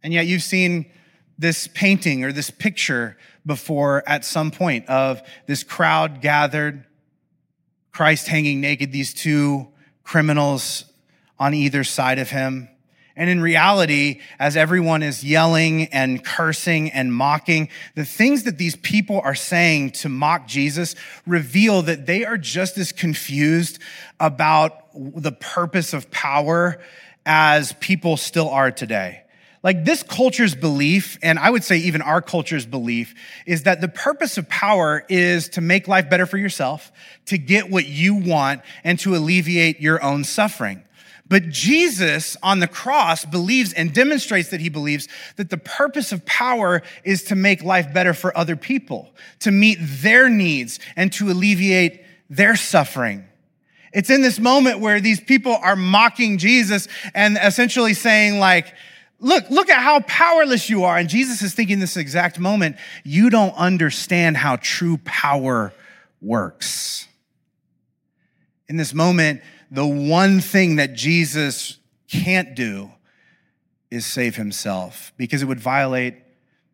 And 0.03 0.13
yet 0.13 0.27
you've 0.27 0.43
seen 0.43 0.93
this 1.39 1.69
painting 1.69 2.23
or 2.23 2.33
this 2.33 2.51
picture 2.51 3.17
before 3.47 4.07
at 4.07 4.27
some 4.27 4.51
point 4.51 4.91
of 4.91 5.23
this 5.47 5.65
crowd 5.65 6.21
gathered, 6.21 6.85
Christ 7.93 8.29
hanging 8.29 8.61
naked, 8.61 8.93
these 8.93 9.15
two 9.15 9.69
criminals 10.05 10.85
on 11.39 11.55
either 11.55 11.83
side 11.83 12.19
of 12.19 12.29
him. 12.29 12.69
And 13.15 13.29
in 13.29 13.43
reality, 13.43 14.21
as 14.39 14.57
everyone 14.57 15.03
is 15.03 15.23
yelling 15.23 15.87
and 15.87 16.25
cursing 16.25 16.91
and 16.91 17.13
mocking, 17.13 17.69
the 17.95 18.05
things 18.05 18.45
that 18.45 18.59
these 18.59 18.77
people 18.77 19.21
are 19.23 19.35
saying 19.35 19.91
to 19.93 20.09
mock 20.09 20.47
Jesus 20.47 20.95
reveal 21.27 21.83
that 21.83 22.07
they 22.07 22.25
are 22.25 22.39
just 22.39 22.79
as 22.79 22.93
confused 22.93 23.79
about 24.19 24.73
the 24.95 25.33
purpose 25.33 25.93
of 25.93 26.11
power 26.11 26.81
as 27.27 27.73
people 27.75 28.17
still 28.17 28.49
are 28.49 28.71
today. 28.71 29.23
Like 29.63 29.85
this 29.85 30.03
culture's 30.03 30.57
belief, 30.57 31.19
and 31.23 31.39
I 31.39 31.49
would 31.49 31.63
say 31.63 31.79
even 31.79 32.03
our 32.03 32.21
culture's 32.21 32.67
belief, 32.67 33.15
is 33.47 33.63
that 33.63 33.81
the 33.81 33.89
purpose 33.89 34.37
of 34.37 34.49
power 34.49 35.05
is 35.09 35.51
to 35.51 35.61
make 35.61 35.87
life 35.87 36.11
better 36.11 36.27
for 36.27 36.37
yourself, 36.37 36.91
to 37.27 37.39
get 37.39 37.71
what 37.71 37.87
you 37.87 38.15
want, 38.17 38.63
and 38.83 38.99
to 39.01 39.15
alleviate 39.15 39.81
your 39.81 40.03
own 40.03 40.25
suffering. 40.25 40.83
But 41.33 41.49
Jesus 41.49 42.37
on 42.43 42.59
the 42.59 42.67
cross 42.67 43.25
believes 43.25 43.73
and 43.73 43.95
demonstrates 43.95 44.51
that 44.51 44.61
he 44.61 44.69
believes 44.69 45.09
that 45.37 45.49
the 45.49 45.57
purpose 45.57 46.13
of 46.13 46.27
power 46.27 46.83
is 47.05 47.23
to 47.23 47.35
make 47.35 47.63
life 47.63 47.91
better 47.95 48.13
for 48.13 48.37
other 48.37 48.55
people, 48.55 49.15
to 49.39 49.51
meet 49.51 49.79
their 49.81 50.29
needs, 50.29 50.79
and 50.95 51.11
to 51.15 51.31
alleviate 51.31 52.05
their 52.29 52.55
suffering. 52.55 53.25
It's 53.95 54.11
in 54.11 54.21
this 54.21 54.39
moment 54.39 54.81
where 54.81 55.01
these 55.01 55.21
people 55.21 55.57
are 55.63 55.75
mocking 55.75 56.37
Jesus 56.37 56.87
and 57.15 57.39
essentially 57.43 57.95
saying, 57.95 58.39
like, 58.39 58.75
Look, 59.19 59.49
look 59.49 59.71
at 59.71 59.81
how 59.81 60.01
powerless 60.01 60.69
you 60.69 60.85
are. 60.85 60.99
And 60.99 61.09
Jesus 61.09 61.41
is 61.41 61.55
thinking 61.55 61.79
this 61.79 61.97
exact 61.97 62.39
moment, 62.39 62.77
you 63.05 63.31
don't 63.31 63.55
understand 63.55 64.37
how 64.37 64.57
true 64.57 64.99
power 65.05 65.73
works. 66.21 67.09
In 68.69 68.77
this 68.77 68.93
moment, 68.93 69.41
the 69.73 69.87
one 69.87 70.41
thing 70.41 70.77
that 70.77 70.93
Jesus 70.93 71.79
can't 72.07 72.55
do 72.55 72.91
is 73.91 74.05
save 74.05 74.37
himself 74.37 75.15
because 75.17 75.41
it 75.41 75.47
would 75.47 75.61
violate 75.61 76.15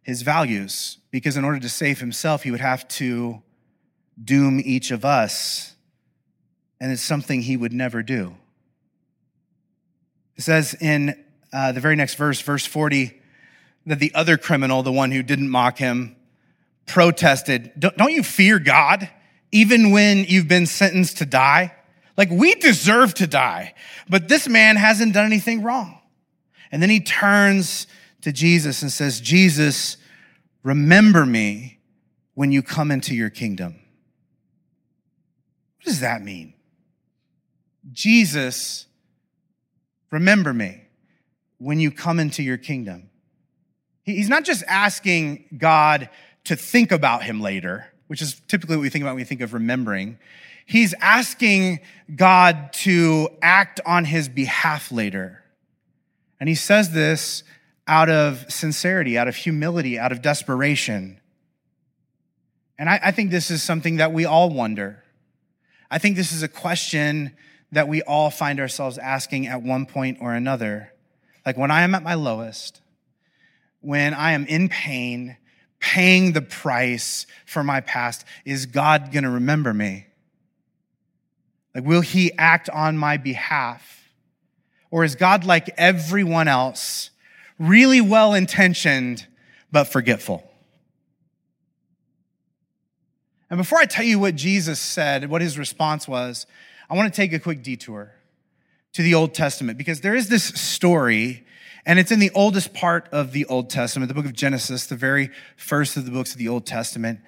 his 0.03 0.23
values. 0.23 0.99
Because 1.13 1.37
in 1.37 1.45
order 1.45 1.61
to 1.61 1.69
save 1.69 2.01
himself, 2.01 2.43
he 2.43 2.51
would 2.51 2.61
have 2.61 2.89
to 2.89 3.41
doom 4.23 4.61
each 4.65 4.91
of 4.91 5.05
us. 5.05 5.77
And 6.81 6.91
it's 6.91 7.01
something 7.01 7.41
he 7.41 7.57
would 7.57 7.73
never 7.73 8.03
do. 8.03 8.35
It 10.37 10.43
says 10.43 10.75
in 10.75 11.25
uh, 11.53 11.71
the 11.71 11.81
very 11.81 11.95
next 11.95 12.17
verse, 12.17 12.41
verse 12.41 12.67
40, 12.67 13.17
that 13.87 14.01
the 14.01 14.13
other 14.13 14.37
criminal, 14.37 14.83
the 14.83 14.93
one 14.93 15.13
who 15.13 15.23
didn't 15.23 15.51
mock 15.51 15.79
him, 15.79 16.17
protested, 16.85 17.71
Don't 17.79 18.13
you 18.13 18.25
fear 18.25 18.59
God 18.59 19.09
even 19.53 19.93
when 19.93 20.25
you've 20.25 20.49
been 20.49 20.67
sentenced 20.67 21.19
to 21.19 21.27
die? 21.27 21.75
Like, 22.19 22.31
we 22.31 22.57
deserve 22.57 23.15
to 23.15 23.29
die, 23.29 23.75
but 24.09 24.29
this 24.29 24.49
man 24.49 24.75
hasn't 24.75 25.15
done 25.15 25.25
anything 25.25 25.63
wrong. 25.63 26.01
And 26.73 26.83
then 26.83 26.91
he 26.91 26.99
turns 26.99 27.87
to 28.23 28.33
Jesus 28.33 28.83
and 28.83 28.91
says, 28.91 29.21
Jesus, 29.21 29.97
remember 30.65 31.25
me 31.25 31.79
when 32.35 32.51
you 32.51 32.61
come 32.61 32.91
into 32.91 33.15
your 33.15 33.31
kingdom. 33.31 33.77
What 35.77 35.85
does 35.85 36.01
that 36.01 36.21
mean? 36.21 36.55
Jesus, 37.93 38.87
remember 40.11 40.53
me 40.53 40.83
when 41.59 41.79
you 41.79 41.93
come 41.93 42.19
into 42.19 42.43
your 42.43 42.59
kingdom. 42.59 43.11
He's 44.03 44.29
not 44.29 44.45
just 44.45 44.65
asking 44.67 45.45
God 45.57 46.11
to 46.45 46.57
think 46.57 46.91
about 46.91 47.23
him 47.23 47.41
later, 47.41 47.87
which 48.09 48.23
is 48.23 48.41
typically 48.49 48.77
what 48.77 48.83
we 48.83 48.89
think 48.89 49.03
about 49.03 49.13
when 49.13 49.23
we 49.23 49.25
think 49.25 49.41
of 49.41 49.55
remembering. 49.55 50.19
He's 50.69 50.93
asking 51.01 51.81
God 52.15 52.75
to 52.75 53.31
act 53.41 53.81
on 53.87 54.05
his 54.05 54.29
behalf 54.29 54.93
later. 54.93 55.43
And 56.39 56.47
he 56.47 56.55
says 56.55 56.91
this 56.91 57.43
out 57.87 58.11
of 58.11 58.45
sincerity, 58.53 59.17
out 59.17 59.29
of 59.29 59.35
humility, 59.35 59.99
out 59.99 60.13
of 60.13 60.21
desperation. 60.21 61.21
And 62.79 62.91
I, 62.91 63.01
I, 63.03 63.11
think 63.13 63.31
this 63.31 63.51
is 63.51 63.63
something 63.63 63.97
that 63.97 64.13
we 64.13 64.27
all 64.27 64.51
wonder. 64.51 65.03
I 65.91 65.97
think 65.97 66.17
this 66.17 66.33
is 66.33 66.43
a 66.43 66.49
question 66.49 67.35
that 67.73 67.89
we 67.89 68.03
all 68.03 68.29
find 68.29 68.61
ourselves 68.61 68.99
asking 68.99 69.47
at 69.47 69.63
one 69.63 69.87
point 69.87 70.19
or 70.21 70.35
another. 70.35 70.93
Like 71.47 71.57
when 71.57 71.71
I 71.71 71.81
am 71.81 71.95
at 71.95 72.03
my 72.03 72.13
lowest, 72.13 72.83
when 73.81 74.13
I 74.13 74.33
am 74.33 74.45
in 74.45 74.69
pain, 74.69 75.39
paying 75.81 76.33
the 76.33 76.43
price 76.43 77.27
for 77.47 77.65
my 77.65 77.81
past, 77.81 78.27
is 78.45 78.67
God 78.67 79.13
going 79.13 79.25
to 79.25 79.31
remember 79.31 79.73
me? 79.73 80.08
Like, 81.79 81.87
will 81.87 82.01
He 82.01 82.33
act 82.37 82.69
on 82.71 82.99
my 82.99 83.19
behalf? 83.19 84.11
Or 84.91 85.05
is 85.05 85.15
God 85.15 85.45
like 85.45 85.71
everyone 85.77 86.49
else, 86.49 87.11
really 87.57 88.01
well 88.01 88.35
intentioned, 88.35 89.25
but 89.71 89.85
forgetful? 89.85 90.43
And 93.49 93.59
before 93.59 93.79
I 93.79 93.85
tell 93.85 94.05
you 94.05 94.19
what 94.19 94.35
Jesus 94.35 94.81
said, 94.81 95.31
what 95.31 95.41
his 95.41 95.57
response 95.57 96.09
was, 96.09 96.47
I 96.91 96.97
want 96.97 97.15
to 97.15 97.17
take 97.17 97.33
a 97.33 97.39
quick 97.39 97.63
detour 97.63 98.13
to 98.95 99.03
the 99.03 99.15
Old 99.15 99.33
Testament 99.33 99.79
because 99.79 100.01
there 100.01 100.17
is 100.17 100.29
this 100.29 100.43
story, 100.43 101.47
and 101.87 102.01
it's 102.01 102.11
in 102.11 102.19
the 102.19 102.33
oldest 102.35 102.75
part 102.75 103.09
of 103.13 103.31
the 103.31 103.45
Old 103.45 103.71
Testament, 103.71 104.09
the 104.09 104.15
book 104.15 104.27
of 104.27 104.33
Genesis, 104.33 104.87
the 104.87 104.97
very 104.97 105.31
first 105.57 105.97
of 105.97 106.07
the 106.07 106.11
books 106.11 106.33
of 106.33 106.39
the 106.39 106.49
Old 106.49 106.67
Testament. 106.67 107.21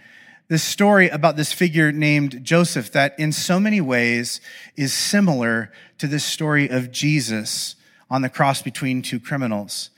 This 0.51 0.65
story 0.65 1.09
about 1.09 1.37
this 1.37 1.53
figure 1.53 1.93
named 1.93 2.43
Joseph 2.43 2.91
that 2.91 3.17
in 3.21 3.31
so 3.31 3.61
many 3.61 3.81
ways 3.81 4.41
is 4.77 4.93
similar 4.93 5.71
to 5.99 6.09
this 6.09 6.25
story 6.25 6.69
of 6.69 6.91
Jesus 6.91 7.77
on 8.11 8.23
the 8.23 8.29
cross 8.29 8.61
between 8.61 9.01
two 9.01 9.21
criminals. 9.21 9.91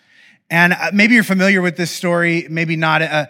And 0.53 0.75
uh, 0.75 0.91
maybe 0.93 1.15
you're 1.15 1.25
familiar 1.25 1.63
with 1.63 1.79
this 1.79 1.91
story, 1.91 2.47
maybe 2.51 2.77
not. 2.77 3.01
Uh, 3.01 3.27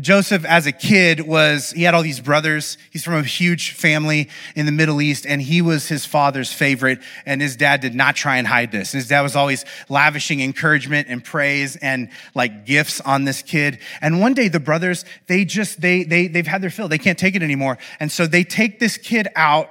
Joseph, 0.00 0.44
as 0.44 0.66
a 0.66 0.72
kid, 0.72 1.20
was, 1.20 1.70
he 1.70 1.84
had 1.84 1.94
all 1.94 2.02
these 2.02 2.18
brothers. 2.18 2.78
He's 2.90 3.04
from 3.04 3.14
a 3.14 3.22
huge 3.22 3.70
family 3.70 4.28
in 4.56 4.66
the 4.66 4.72
Middle 4.72 5.00
East, 5.00 5.24
and 5.24 5.40
he 5.40 5.62
was 5.62 5.86
his 5.86 6.04
father's 6.04 6.52
favorite. 6.52 6.98
And 7.26 7.40
his 7.40 7.54
dad 7.54 7.80
did 7.80 7.94
not 7.94 8.16
try 8.16 8.38
and 8.38 8.46
hide 8.48 8.72
this. 8.72 8.90
His 8.90 9.06
dad 9.06 9.20
was 9.20 9.36
always 9.36 9.64
lavishing 9.88 10.40
encouragement 10.40 11.06
and 11.08 11.22
praise 11.22 11.76
and 11.76 12.08
like 12.34 12.66
gifts 12.66 13.00
on 13.00 13.22
this 13.22 13.40
kid. 13.40 13.78
And 14.00 14.18
one 14.20 14.34
day 14.34 14.48
the 14.48 14.58
brothers, 14.58 15.04
they 15.28 15.44
just, 15.44 15.80
they, 15.80 16.02
they, 16.02 16.26
they've 16.26 16.44
had 16.44 16.60
their 16.60 16.70
fill. 16.70 16.88
They 16.88 16.98
can't 16.98 17.20
take 17.20 17.36
it 17.36 17.42
anymore. 17.44 17.78
And 18.00 18.10
so 18.10 18.26
they 18.26 18.42
take 18.42 18.80
this 18.80 18.98
kid 18.98 19.28
out 19.36 19.70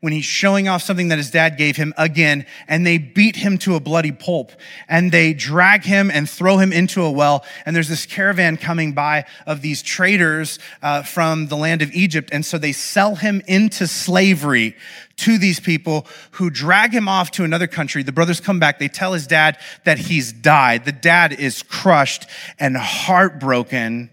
when 0.00 0.12
he's 0.14 0.24
showing 0.24 0.66
off 0.66 0.82
something 0.82 1.08
that 1.08 1.18
his 1.18 1.30
dad 1.30 1.58
gave 1.58 1.76
him 1.76 1.92
again, 1.98 2.46
and 2.66 2.86
they 2.86 2.96
beat 2.96 3.36
him 3.36 3.58
to 3.58 3.74
a 3.74 3.80
bloody 3.80 4.12
pulp, 4.12 4.50
and 4.88 5.12
they 5.12 5.34
drag 5.34 5.84
him 5.84 6.10
and 6.10 6.28
throw 6.28 6.56
him 6.56 6.72
into 6.72 7.02
a 7.02 7.10
well. 7.10 7.44
And 7.66 7.76
there's 7.76 7.88
this 7.88 8.06
caravan 8.06 8.56
coming 8.56 8.92
by 8.92 9.26
of 9.46 9.60
these 9.60 9.82
traders 9.82 10.58
uh, 10.82 11.02
from 11.02 11.48
the 11.48 11.56
land 11.56 11.82
of 11.82 11.92
Egypt, 11.92 12.30
and 12.32 12.44
so 12.44 12.56
they 12.56 12.72
sell 12.72 13.14
him 13.14 13.42
into 13.46 13.86
slavery 13.86 14.74
to 15.18 15.36
these 15.36 15.60
people 15.60 16.06
who 16.32 16.48
drag 16.48 16.92
him 16.92 17.06
off 17.06 17.30
to 17.32 17.44
another 17.44 17.66
country. 17.66 18.02
The 18.02 18.10
brothers 18.10 18.40
come 18.40 18.58
back. 18.58 18.78
They 18.78 18.88
tell 18.88 19.12
his 19.12 19.26
dad 19.26 19.58
that 19.84 19.98
he's 19.98 20.32
died. 20.32 20.86
The 20.86 20.92
dad 20.92 21.34
is 21.34 21.62
crushed 21.62 22.26
and 22.58 22.74
heartbroken. 22.74 24.08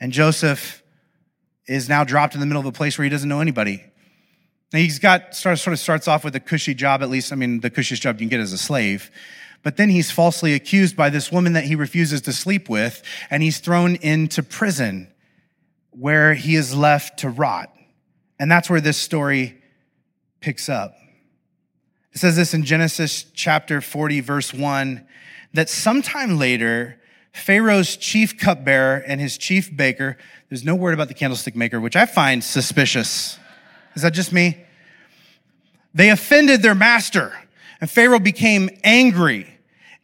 And 0.00 0.12
Joseph 0.12 0.84
is 1.66 1.88
now 1.88 2.04
dropped 2.04 2.34
in 2.34 2.40
the 2.40 2.46
middle 2.46 2.60
of 2.60 2.66
a 2.66 2.72
place 2.72 2.96
where 2.96 3.02
he 3.02 3.10
doesn't 3.10 3.28
know 3.28 3.40
anybody. 3.40 3.82
He's 4.72 4.98
got 4.98 5.34
sort 5.34 5.66
of 5.66 5.78
starts 5.78 6.08
off 6.08 6.24
with 6.24 6.36
a 6.36 6.40
cushy 6.40 6.74
job, 6.74 7.02
at 7.02 7.08
least, 7.08 7.32
I 7.32 7.36
mean, 7.36 7.60
the 7.60 7.70
cushiest 7.70 8.02
job 8.02 8.16
you 8.16 8.20
can 8.20 8.28
get 8.28 8.40
as 8.40 8.52
a 8.52 8.58
slave. 8.58 9.10
But 9.62 9.76
then 9.76 9.88
he's 9.88 10.10
falsely 10.10 10.54
accused 10.54 10.96
by 10.96 11.10
this 11.10 11.32
woman 11.32 11.54
that 11.54 11.64
he 11.64 11.74
refuses 11.74 12.20
to 12.22 12.32
sleep 12.32 12.68
with, 12.68 13.02
and 13.30 13.42
he's 13.42 13.58
thrown 13.58 13.96
into 13.96 14.42
prison 14.42 15.08
where 15.90 16.34
he 16.34 16.54
is 16.54 16.74
left 16.74 17.20
to 17.20 17.30
rot. 17.30 17.74
And 18.38 18.50
that's 18.50 18.70
where 18.70 18.80
this 18.80 18.98
story 18.98 19.60
picks 20.40 20.68
up. 20.68 20.94
It 22.12 22.18
says 22.18 22.36
this 22.36 22.54
in 22.54 22.64
Genesis 22.64 23.24
chapter 23.34 23.80
40, 23.80 24.20
verse 24.20 24.54
1 24.54 25.06
that 25.54 25.70
sometime 25.70 26.36
later, 26.38 27.00
Pharaoh's 27.32 27.96
chief 27.96 28.38
cupbearer 28.38 29.02
and 29.06 29.20
his 29.20 29.38
chief 29.38 29.74
baker, 29.74 30.18
there's 30.48 30.64
no 30.64 30.74
word 30.74 30.94
about 30.94 31.08
the 31.08 31.14
candlestick 31.14 31.56
maker, 31.56 31.80
which 31.80 31.96
I 31.96 32.06
find 32.06 32.44
suspicious. 32.44 33.38
Is 33.98 34.02
that 34.02 34.14
just 34.14 34.32
me? 34.32 34.56
They 35.92 36.10
offended 36.10 36.62
their 36.62 36.76
master, 36.76 37.32
and 37.80 37.90
Pharaoh 37.90 38.20
became 38.20 38.70
angry. 38.84 39.52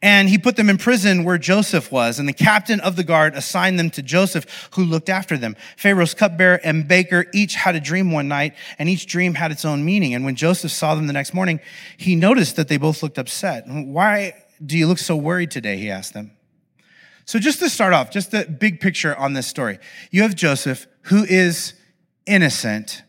And 0.03 0.29
he 0.29 0.37
put 0.37 0.57
them 0.57 0.69
in 0.69 0.79
prison 0.79 1.23
where 1.23 1.39
Joseph 1.39 1.93
was. 1.93 2.19
And 2.19 2.29
the 2.29 2.33
captain 2.33 2.81
of 2.81 2.97
the 2.97 3.05
guard 3.05 3.37
assigned 3.37 3.79
them 3.79 3.91
to 3.91 4.03
Joseph, 4.03 4.69
who 4.75 4.85
looked 4.85 5.09
after 5.09 5.39
them. 5.39 5.55
Pharaoh's 5.77 6.13
cupbearer 6.13 6.61
and 6.65 6.89
baker 6.89 7.27
each 7.33 7.55
had 7.55 7.77
a 7.77 7.81
dream 7.81 8.11
one 8.11 8.27
night, 8.27 8.55
and 8.81 8.89
each 8.89 9.07
dream 9.07 9.35
had 9.35 9.53
its 9.53 9.65
own 9.65 9.85
meaning. 9.85 10.13
And 10.13 10.25
when 10.25 10.35
Joseph 10.35 10.73
saw 10.73 10.97
them 10.97 11.07
the 11.07 11.13
next 11.13 11.35
morning, 11.35 11.61
he 11.97 12.17
noticed 12.17 12.57
that 12.57 12.67
they 12.67 12.79
both 12.79 13.01
looked 13.01 13.17
upset. 13.17 13.65
Why 13.69 14.35
do 14.67 14.77
you 14.77 14.89
look 14.89 14.99
so 14.99 15.15
worried 15.15 15.53
today? 15.53 15.77
He 15.77 15.89
asked 15.89 16.15
them. 16.15 16.33
So 17.27 17.39
just 17.39 17.61
to 17.61 17.71
start 17.71 17.95
off, 17.95 18.11
just 18.11 18.33
the 18.33 18.45
big 18.45 18.81
picture 18.81 19.15
on 19.15 19.35
this 19.35 19.47
story. 19.47 19.79
You 20.11 20.23
have 20.23 20.35
Joseph, 20.35 20.89
who 21.03 21.23
is 21.25 21.75
innocent, 22.27 23.03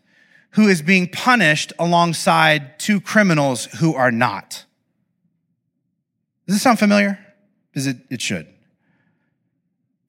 who 0.56 0.70
is 0.70 0.82
being 0.82 1.08
punished 1.08 1.74
alongside 1.78 2.80
two 2.80 3.02
criminals 3.02 3.66
who 3.66 3.94
are 3.94 4.12
not. 4.12 4.64
Does 6.48 6.56
this 6.56 6.62
sound 6.62 6.80
familiar? 6.80 7.20
Because 7.72 7.88
it, 7.88 7.98
it 8.10 8.22
should. 8.22 8.48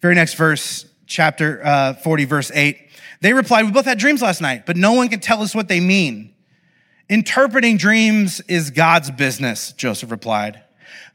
Very 0.01 0.15
next 0.15 0.35
verse, 0.35 0.87
chapter 1.07 1.61
uh, 1.65 1.95
40, 1.95 2.25
verse 2.27 2.53
8. 2.55 2.79
They 3.23 3.33
replied, 3.33 3.65
We 3.65 3.73
both 3.73 3.87
had 3.87 3.99
dreams 3.99 4.23
last 4.23 4.41
night, 4.41 4.67
but 4.67 4.77
no 4.77 4.93
one 4.93 5.09
can 5.09 5.19
tell 5.19 5.43
us 5.43 5.53
what 5.53 5.67
they 5.67 5.81
mean. 5.81 6.33
Interpreting 7.09 7.77
dreams 7.77 8.41
is 8.43 8.71
God's 8.71 9.11
business, 9.11 9.73
Joseph 9.73 10.13
replied. 10.13 10.63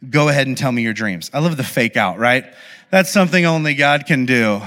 Go 0.10 0.28
ahead 0.28 0.48
and 0.48 0.58
tell 0.58 0.74
me 0.74 0.82
your 0.82 0.94
dreams. 0.94 1.32
I 1.34 1.40
love 1.40 1.56
the 1.56 1.64
fake 1.64 1.96
out, 1.96 2.18
right? 2.18 2.46
That's 2.90 3.10
something 3.10 3.46
only 3.46 3.76
God 3.76 4.06
can 4.06 4.26
do. 4.26 4.62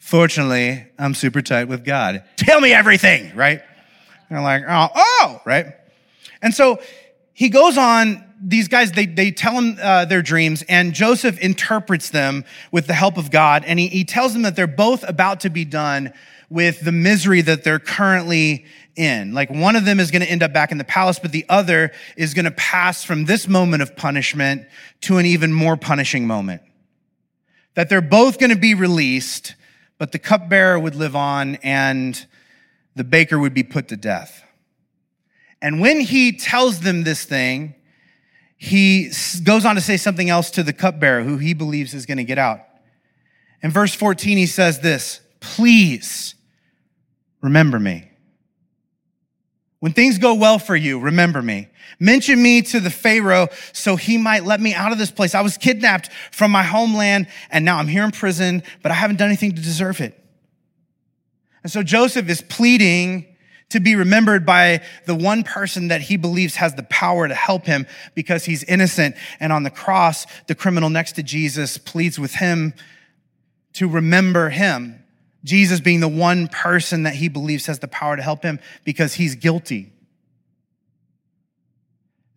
Fortunately, 0.00 0.84
I'm 0.98 1.14
super 1.14 1.42
tight 1.42 1.68
with 1.68 1.84
God. 1.84 2.24
Tell 2.36 2.60
me 2.60 2.72
everything, 2.72 3.34
right? 3.36 3.62
They're 4.34 4.42
like, 4.42 4.64
oh, 4.68 4.88
oh, 4.94 5.40
right? 5.44 5.66
And 6.42 6.52
so 6.52 6.80
he 7.32 7.48
goes 7.48 7.78
on 7.78 8.24
these 8.46 8.68
guys, 8.68 8.92
they, 8.92 9.06
they 9.06 9.30
tell 9.30 9.54
him 9.54 9.78
uh, 9.80 10.04
their 10.04 10.20
dreams, 10.20 10.62
and 10.68 10.92
Joseph 10.92 11.38
interprets 11.38 12.10
them 12.10 12.44
with 12.70 12.86
the 12.86 12.92
help 12.92 13.16
of 13.16 13.30
God. 13.30 13.64
And 13.64 13.78
he, 13.78 13.88
he 13.88 14.04
tells 14.04 14.34
them 14.34 14.42
that 14.42 14.54
they're 14.54 14.66
both 14.66 15.08
about 15.08 15.40
to 15.40 15.50
be 15.50 15.64
done 15.64 16.12
with 16.50 16.84
the 16.84 16.92
misery 16.92 17.40
that 17.40 17.64
they're 17.64 17.78
currently 17.78 18.66
in. 18.96 19.32
Like 19.32 19.50
one 19.50 19.76
of 19.76 19.84
them 19.84 19.98
is 19.98 20.10
going 20.10 20.22
to 20.22 20.30
end 20.30 20.42
up 20.42 20.52
back 20.52 20.72
in 20.72 20.78
the 20.78 20.84
palace, 20.84 21.18
but 21.18 21.32
the 21.32 21.46
other 21.48 21.92
is 22.16 22.34
going 22.34 22.44
to 22.44 22.50
pass 22.50 23.02
from 23.02 23.24
this 23.24 23.48
moment 23.48 23.82
of 23.82 23.96
punishment 23.96 24.66
to 25.02 25.16
an 25.16 25.26
even 25.26 25.52
more 25.52 25.76
punishing 25.76 26.26
moment. 26.26 26.62
That 27.74 27.88
they're 27.88 28.00
both 28.00 28.38
going 28.38 28.50
to 28.50 28.56
be 28.56 28.74
released, 28.74 29.54
but 29.98 30.12
the 30.12 30.18
cupbearer 30.18 30.78
would 30.78 30.94
live 30.94 31.16
on 31.16 31.56
and 31.56 32.26
the 32.94 33.04
baker 33.04 33.38
would 33.38 33.54
be 33.54 33.62
put 33.62 33.88
to 33.88 33.96
death. 33.96 34.44
And 35.60 35.80
when 35.80 36.00
he 36.00 36.32
tells 36.32 36.80
them 36.80 37.04
this 37.04 37.24
thing, 37.24 37.74
he 38.56 39.10
goes 39.42 39.64
on 39.64 39.74
to 39.74 39.80
say 39.80 39.96
something 39.96 40.30
else 40.30 40.50
to 40.52 40.62
the 40.62 40.72
cupbearer 40.72 41.22
who 41.22 41.38
he 41.38 41.54
believes 41.54 41.94
is 41.94 42.06
going 42.06 42.18
to 42.18 42.24
get 42.24 42.38
out. 42.38 42.60
In 43.62 43.70
verse 43.70 43.94
14, 43.94 44.36
he 44.36 44.46
says 44.46 44.80
this, 44.80 45.20
please 45.40 46.34
remember 47.40 47.78
me. 47.80 48.10
When 49.80 49.92
things 49.92 50.18
go 50.18 50.34
well 50.34 50.58
for 50.58 50.74
you, 50.74 50.98
remember 50.98 51.42
me. 51.42 51.68
Mention 52.00 52.42
me 52.42 52.62
to 52.62 52.80
the 52.80 52.90
Pharaoh 52.90 53.48
so 53.74 53.96
he 53.96 54.16
might 54.16 54.44
let 54.44 54.60
me 54.60 54.72
out 54.72 54.92
of 54.92 54.98
this 54.98 55.10
place. 55.10 55.34
I 55.34 55.42
was 55.42 55.58
kidnapped 55.58 56.10
from 56.30 56.50
my 56.50 56.62
homeland 56.62 57.26
and 57.50 57.66
now 57.66 57.76
I'm 57.76 57.88
here 57.88 58.04
in 58.04 58.10
prison, 58.10 58.62
but 58.82 58.90
I 58.92 58.94
haven't 58.94 59.16
done 59.16 59.28
anything 59.28 59.52
to 59.52 59.60
deserve 59.60 60.00
it. 60.00 60.18
And 61.64 61.72
so 61.72 61.82
Joseph 61.82 62.28
is 62.28 62.42
pleading 62.42 63.26
to 63.70 63.80
be 63.80 63.96
remembered 63.96 64.46
by 64.46 64.82
the 65.06 65.14
one 65.14 65.42
person 65.42 65.88
that 65.88 66.02
he 66.02 66.16
believes 66.16 66.56
has 66.56 66.74
the 66.74 66.84
power 66.84 67.26
to 67.26 67.34
help 67.34 67.66
him 67.66 67.86
because 68.14 68.44
he's 68.44 68.62
innocent. 68.64 69.16
And 69.40 69.52
on 69.52 69.64
the 69.64 69.70
cross, 69.70 70.26
the 70.46 70.54
criminal 70.54 70.90
next 70.90 71.12
to 71.12 71.22
Jesus 71.22 71.78
pleads 71.78 72.18
with 72.18 72.34
him 72.34 72.74
to 73.72 73.88
remember 73.88 74.50
him. 74.50 75.02
Jesus 75.42 75.80
being 75.80 76.00
the 76.00 76.08
one 76.08 76.48
person 76.48 77.02
that 77.02 77.14
he 77.14 77.28
believes 77.28 77.66
has 77.66 77.80
the 77.80 77.88
power 77.88 78.16
to 78.16 78.22
help 78.22 78.42
him 78.42 78.60
because 78.84 79.14
he's 79.14 79.34
guilty. 79.34 79.92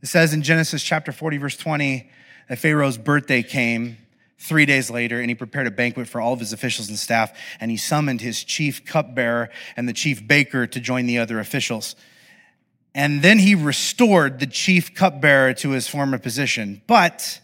It 0.02 0.08
says 0.08 0.34
in 0.34 0.42
Genesis 0.42 0.82
chapter 0.82 1.12
40, 1.12 1.38
verse 1.38 1.58
20, 1.58 2.10
that 2.50 2.60
Pharaoh's 2.60 2.98
birthday 2.98 3.44
came 3.44 3.98
three 4.40 4.66
days 4.66 4.90
later, 4.90 5.20
and 5.20 5.30
he 5.30 5.36
prepared 5.36 5.68
a 5.68 5.72
banquet 5.72 6.08
for 6.08 6.22
all 6.22 6.34
of 6.34 6.40
his 6.40 6.54
officials 6.54 6.90
and 6.90 6.98
staff, 6.98 7.32
and 7.60 7.72
he 7.72 7.78
summoned 7.78 8.22
his 8.22 8.44
chief 8.44 8.86
cupbearer 8.86 9.50
and 9.76 9.90
the 9.90 9.94
chief 9.94 10.28
baker 10.28 10.68
to 10.68 10.80
join 10.80 11.06
the 11.06 11.18
other 11.18 11.40
officials. 11.40 11.96
And 12.94 13.22
then 13.22 13.40
he 13.40 13.56
restored 13.56 14.40
the 14.40 14.48
chief 14.48 14.96
cupbearer 14.96 15.54
to 15.56 15.72
his 15.72 15.88
former 15.88 16.18
position. 16.18 16.82
But 16.88 17.42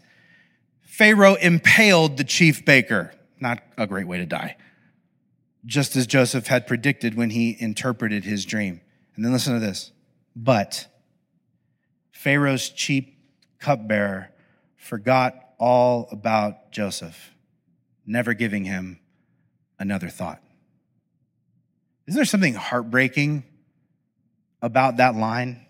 Pharaoh 0.81 1.35
impaled 1.35 2.17
the 2.17 2.23
chief 2.23 2.65
baker. 2.65 3.13
Not 3.39 3.61
a 3.77 3.85
great 3.85 4.07
way 4.07 4.17
to 4.17 4.25
die. 4.25 4.57
Just 5.65 5.95
as 5.95 6.07
Joseph 6.07 6.47
had 6.47 6.67
predicted 6.67 7.15
when 7.15 7.29
he 7.29 7.55
interpreted 7.59 8.23
his 8.23 8.45
dream. 8.45 8.81
And 9.15 9.23
then 9.23 9.31
listen 9.31 9.53
to 9.53 9.59
this. 9.59 9.91
But 10.35 10.87
Pharaoh's 12.11 12.69
chief 12.69 13.05
cupbearer 13.59 14.31
forgot 14.75 15.52
all 15.63 16.09
about 16.11 16.73
Joseph, 16.73 17.31
never 18.05 18.33
giving 18.33 18.65
him 18.65 18.99
another 19.79 20.09
thought. 20.09 20.41
Isn't 22.05 22.17
there 22.17 22.25
something 22.25 22.53
heartbreaking 22.53 23.45
about 24.61 24.97
that 24.97 25.15
line? 25.15 25.65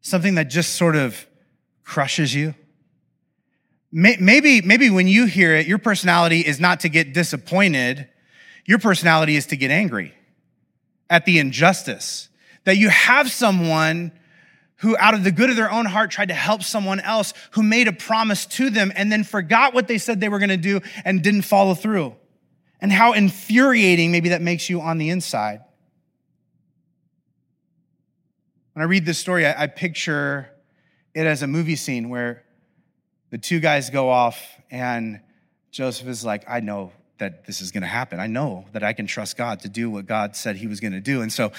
Something 0.00 0.34
that 0.34 0.50
just 0.50 0.74
sort 0.74 0.96
of 0.96 1.28
crushes 1.84 2.34
you? 2.34 2.56
Maybe, 3.92 4.62
maybe 4.62 4.90
when 4.90 5.06
you 5.06 5.26
hear 5.26 5.54
it, 5.54 5.68
your 5.68 5.78
personality 5.78 6.40
is 6.40 6.58
not 6.58 6.80
to 6.80 6.88
get 6.88 7.14
disappointed. 7.14 8.08
Your 8.64 8.80
personality 8.80 9.36
is 9.36 9.46
to 9.46 9.56
get 9.56 9.70
angry 9.70 10.12
at 11.08 11.24
the 11.24 11.38
injustice 11.38 12.28
that 12.64 12.76
you 12.76 12.88
have 12.88 13.30
someone 13.30 14.10
who 14.80 14.96
out 14.98 15.14
of 15.14 15.24
the 15.24 15.30
good 15.30 15.50
of 15.50 15.56
their 15.56 15.70
own 15.70 15.84
heart 15.86 16.10
tried 16.10 16.28
to 16.28 16.34
help 16.34 16.62
someone 16.62 17.00
else 17.00 17.34
who 17.52 17.62
made 17.62 17.86
a 17.86 17.92
promise 17.92 18.46
to 18.46 18.70
them 18.70 18.92
and 18.94 19.12
then 19.12 19.24
forgot 19.24 19.74
what 19.74 19.88
they 19.88 19.98
said 19.98 20.20
they 20.20 20.28
were 20.28 20.38
going 20.38 20.48
to 20.50 20.56
do 20.56 20.80
and 21.04 21.22
didn't 21.22 21.42
follow 21.42 21.74
through. 21.74 22.14
And 22.80 22.90
how 22.90 23.12
infuriating 23.12 24.10
maybe 24.10 24.30
that 24.30 24.40
makes 24.40 24.70
you 24.70 24.80
on 24.80 24.96
the 24.96 25.10
inside. 25.10 25.60
When 28.72 28.82
I 28.82 28.86
read 28.86 29.04
this 29.04 29.18
story, 29.18 29.46
I, 29.46 29.64
I 29.64 29.66
picture 29.66 30.50
it 31.14 31.26
as 31.26 31.42
a 31.42 31.46
movie 31.46 31.76
scene 31.76 32.08
where 32.08 32.42
the 33.28 33.38
two 33.38 33.60
guys 33.60 33.90
go 33.90 34.08
off 34.08 34.42
and 34.70 35.20
Joseph 35.70 36.08
is 36.08 36.24
like, 36.24 36.44
I 36.48 36.60
know 36.60 36.92
that 37.18 37.44
this 37.44 37.60
is 37.60 37.70
going 37.70 37.82
to 37.82 37.86
happen. 37.86 38.18
I 38.18 38.28
know 38.28 38.64
that 38.72 38.82
I 38.82 38.94
can 38.94 39.06
trust 39.06 39.36
God 39.36 39.60
to 39.60 39.68
do 39.68 39.90
what 39.90 40.06
God 40.06 40.34
said 40.34 40.56
he 40.56 40.66
was 40.66 40.80
going 40.80 40.94
to 40.94 41.00
do. 41.00 41.20
And 41.20 41.30
so 41.30 41.52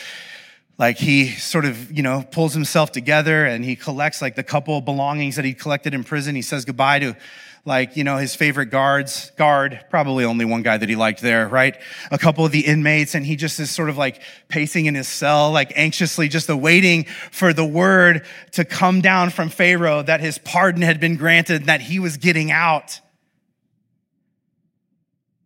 like 0.78 0.98
he 0.98 1.30
sort 1.30 1.66
of, 1.66 1.92
you 1.92 2.02
know, 2.02 2.24
pulls 2.32 2.54
himself 2.54 2.92
together 2.92 3.46
and 3.46 3.64
he 3.64 3.76
collects 3.76 4.22
like 4.22 4.36
the 4.36 4.44
couple 4.44 4.78
of 4.78 4.86
belongings 4.86 5.36
that 5.36 5.46
he 5.46 5.54
collected 5.54 5.94
in 5.94 6.04
prison. 6.04 6.36
He 6.36 6.42
says 6.42 6.66
goodbye 6.66 7.00
to 7.00 7.16
like, 7.64 7.96
you 7.96 8.04
know, 8.04 8.18
his 8.18 8.34
favorite 8.34 8.68
guards, 8.68 9.32
guard, 9.38 9.86
probably 9.92 10.26
only 10.26 10.46
one 10.46 10.64
guy 10.64 10.78
that 10.78 10.90
he 10.90 10.96
liked 10.96 11.22
there, 11.22 11.48
right? 11.48 11.78
A 12.10 12.18
couple 12.18 12.44
of 12.44 12.52
the 12.52 12.62
inmates, 12.62 13.14
and 13.14 13.24
he 13.24 13.36
just 13.36 13.60
is 13.60 13.70
sort 13.70 13.90
of 13.90 13.98
like 13.98 14.22
pacing 14.48 14.88
in 14.88 14.96
his 14.96 15.08
cell, 15.08 15.52
like 15.52 15.72
anxiously 15.76 16.28
just 16.28 16.50
awaiting 16.50 17.04
for 17.30 17.54
the 17.54 17.66
word 17.66 18.26
to 18.54 18.66
come 18.66 19.00
down 19.02 19.30
from 19.30 19.50
Pharaoh 19.50 20.02
that 20.02 20.22
his 20.22 20.40
pardon 20.40 20.82
had 20.82 21.00
been 21.00 21.18
granted, 21.18 21.66
that 21.66 21.82
he 21.82 22.00
was 22.00 22.18
getting 22.18 22.50
out. 22.50 23.00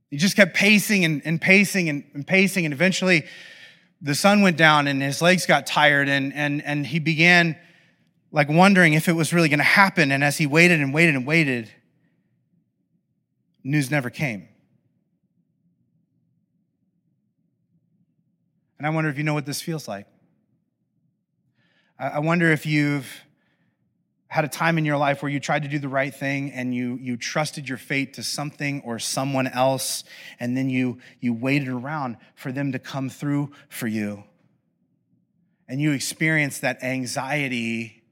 He 0.09 0.15
just 0.15 0.37
kept 0.37 0.55
pacing 0.55 1.03
and, 1.03 1.21
and 1.25 1.41
pacing 1.41 1.89
and, 1.89 2.05
and 2.13 2.25
pacing, 2.25 2.63
and 2.63 2.73
eventually 2.73 3.25
the 4.05 4.13
sun 4.13 4.41
went 4.41 4.55
down 4.55 4.85
and 4.85 5.01
his 5.01 5.19
legs 5.19 5.47
got 5.47 5.65
tired 5.65 6.07
and, 6.07 6.31
and, 6.31 6.63
and 6.63 6.85
he 6.85 6.99
began 6.99 7.57
like 8.31 8.47
wondering 8.47 8.93
if 8.93 9.07
it 9.07 9.13
was 9.13 9.33
really 9.33 9.49
going 9.49 9.57
to 9.57 9.63
happen. 9.63 10.11
And 10.11 10.23
as 10.23 10.37
he 10.37 10.45
waited 10.45 10.79
and 10.79 10.93
waited 10.93 11.15
and 11.15 11.25
waited, 11.25 11.71
news 13.63 13.89
never 13.89 14.11
came. 14.11 14.47
And 18.77 18.85
I 18.85 18.91
wonder 18.91 19.09
if 19.09 19.17
you 19.17 19.23
know 19.23 19.33
what 19.33 19.47
this 19.47 19.59
feels 19.59 19.87
like. 19.87 20.05
I 21.97 22.19
wonder 22.19 22.51
if 22.51 22.67
you've 22.67 23.24
had 24.35 24.43
a 24.43 24.49
time 24.49 24.77
in 24.77 24.83
your 24.83 24.97
life 24.97 25.23
where 25.23 25.31
you 25.31 25.39
tried 25.39 25.63
to 25.63 25.69
do 25.69 25.79
the 25.79 25.87
right 25.87 26.13
thing 26.13 26.51
and 26.51 26.75
you, 26.75 26.99
you 27.01 27.15
trusted 27.15 27.69
your 27.69 27.77
fate 27.77 28.15
to 28.15 28.21
something 28.21 28.81
or 28.83 28.99
someone 28.99 29.47
else, 29.47 30.03
and 30.41 30.57
then 30.57 30.69
you, 30.69 30.97
you 31.21 31.33
waited 31.33 31.69
around 31.69 32.17
for 32.35 32.51
them 32.51 32.73
to 32.73 32.77
come 32.77 33.09
through 33.09 33.49
for 33.69 33.87
you. 33.87 34.25
And 35.69 35.79
you 35.79 35.93
experienced 35.93 36.63
that 36.63 36.83
anxiety 36.83 38.03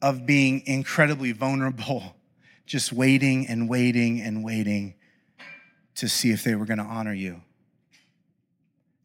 of 0.00 0.24
being 0.24 0.62
incredibly 0.64 1.32
vulnerable, 1.32 2.16
just 2.66 2.90
waiting 2.90 3.46
and 3.46 3.68
waiting 3.68 4.22
and 4.22 4.42
waiting 4.42 4.94
to 5.96 6.08
see 6.08 6.30
if 6.30 6.44
they 6.44 6.54
were 6.54 6.64
going 6.64 6.78
to 6.78 6.84
honor 6.84 7.12
you. 7.12 7.42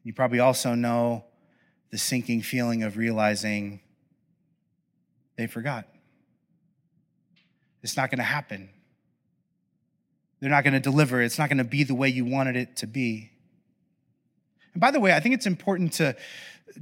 You 0.02 0.14
probably 0.14 0.40
also 0.40 0.74
know 0.74 1.26
the 1.90 1.98
sinking 1.98 2.40
feeling 2.40 2.84
of 2.84 2.96
realizing 2.96 3.80
they 5.36 5.46
forgot 5.46 5.84
it's 7.82 7.96
not 7.96 8.10
going 8.10 8.18
to 8.18 8.24
happen. 8.24 8.70
They're 10.40 10.50
not 10.50 10.64
going 10.64 10.74
to 10.74 10.80
deliver. 10.80 11.20
It's 11.20 11.38
not 11.38 11.48
going 11.48 11.58
to 11.58 11.64
be 11.64 11.84
the 11.84 11.94
way 11.94 12.08
you 12.08 12.24
wanted 12.24 12.56
it 12.56 12.76
to 12.76 12.86
be. 12.86 13.30
And 14.72 14.80
by 14.80 14.90
the 14.90 15.00
way, 15.00 15.12
I 15.12 15.20
think 15.20 15.34
it's 15.34 15.46
important 15.46 15.94
to 15.94 16.16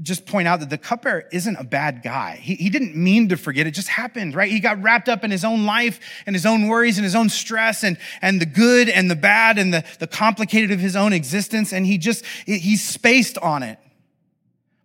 just 0.02 0.26
point 0.26 0.48
out 0.48 0.61
that 0.61 0.68
the 0.68 0.78
cupbearer 0.78 1.26
isn't 1.32 1.56
a 1.56 1.64
bad 1.64 2.02
guy. 2.02 2.37
He, 2.37 2.56
he 2.56 2.70
didn't 2.70 2.96
mean 2.96 3.28
to 3.28 3.37
forget. 3.37 3.66
It 3.66 3.70
just 3.70 3.88
happened, 3.88 4.35
right? 4.35 4.50
He 4.50 4.61
got 4.61 4.82
wrapped 4.82 5.09
up 5.09 5.24
in 5.24 5.30
his 5.30 5.44
own 5.44 5.64
life 5.64 6.00
and 6.26 6.35
his 6.35 6.44
own 6.44 6.68
worries 6.68 6.98
and 6.98 7.04
his 7.04 7.14
own 7.14 7.28
stress 7.28 7.85
and, 7.85 7.96
and 8.20 8.40
the 8.40 8.46
good 8.46 8.88
and 8.88 9.11
the 9.11 9.16
bad 9.16 9.59
and 9.59 9.72
the, 9.72 9.85
the 9.98 10.06
complicated 10.06 10.70
of 10.70 10.80
his 10.80 10.96
own 10.96 11.12
existence. 11.12 11.72
And 11.72 11.87
he 11.87 11.98
just, 11.98 12.24
he's 12.44 12.87
spaced 12.87 13.38
on 13.38 13.62
it. 13.62 13.78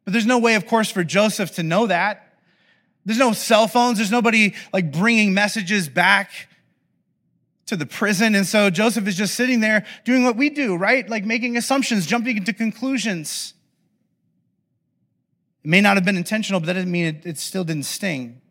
But 0.06 0.13
there's 0.13 0.26
no 0.26 0.39
way, 0.39 0.56
of 0.56 0.65
course, 0.65 0.89
for 0.89 1.04
Joseph 1.04 1.56
to 1.56 1.63
know 1.63 1.88
that. 1.88 2.31
There's 3.06 3.20
no 3.20 3.34
cell 3.34 3.68
phones. 3.68 3.98
There's 3.98 4.12
nobody 4.12 4.54
like 4.74 4.92
bringing 4.92 5.34
messages 5.34 5.90
back 5.90 6.30
to 7.68 7.76
the 7.76 7.86
prison. 7.86 8.36
And 8.36 8.46
so 8.46 8.70
Joseph 8.70 9.08
is 9.08 9.16
just 9.16 9.36
sitting 9.36 9.60
there 9.60 9.86
doing 10.04 10.24
what 10.24 10.36
we 10.36 10.50
do, 10.50 10.76
right? 10.76 11.08
Like 11.10 11.24
making 11.24 11.58
assumptions, 11.58 12.06
jumping 12.06 12.38
into 12.38 12.54
conclusions. 12.54 13.54
It 15.64 15.70
may 15.70 15.82
not 15.82 15.98
have 15.98 16.06
been 16.06 16.18
intentional, 16.18 16.60
but 16.60 16.68
that 16.68 16.74
doesn't 16.74 16.92
mean 16.92 17.06
it, 17.06 17.26
it 17.26 17.38
still 17.38 17.64
didn't 17.64 17.86
sting. 17.86 18.42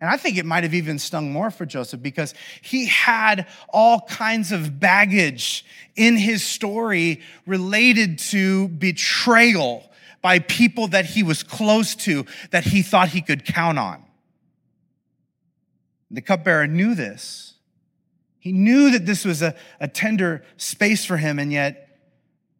And 0.00 0.08
I 0.08 0.16
think 0.16 0.38
it 0.38 0.46
might 0.46 0.64
have 0.64 0.72
even 0.72 0.98
stung 0.98 1.30
more 1.30 1.50
for 1.50 1.66
Joseph 1.66 2.02
because 2.02 2.34
he 2.62 2.86
had 2.86 3.46
all 3.68 4.00
kinds 4.00 4.50
of 4.50 4.80
baggage 4.80 5.64
in 5.94 6.16
his 6.16 6.44
story 6.44 7.20
related 7.46 8.18
to 8.30 8.68
betrayal 8.68 9.89
by 10.22 10.38
people 10.38 10.88
that 10.88 11.06
he 11.06 11.22
was 11.22 11.42
close 11.42 11.94
to, 11.94 12.26
that 12.50 12.64
he 12.64 12.82
thought 12.82 13.08
he 13.08 13.20
could 13.20 13.44
count 13.44 13.78
on. 13.78 14.04
The 16.10 16.20
cupbearer 16.20 16.66
knew 16.66 16.94
this. 16.94 17.54
He 18.38 18.52
knew 18.52 18.90
that 18.90 19.06
this 19.06 19.24
was 19.24 19.42
a, 19.42 19.54
a 19.78 19.86
tender 19.86 20.44
space 20.56 21.04
for 21.04 21.16
him, 21.16 21.38
and 21.38 21.52
yet, 21.52 21.98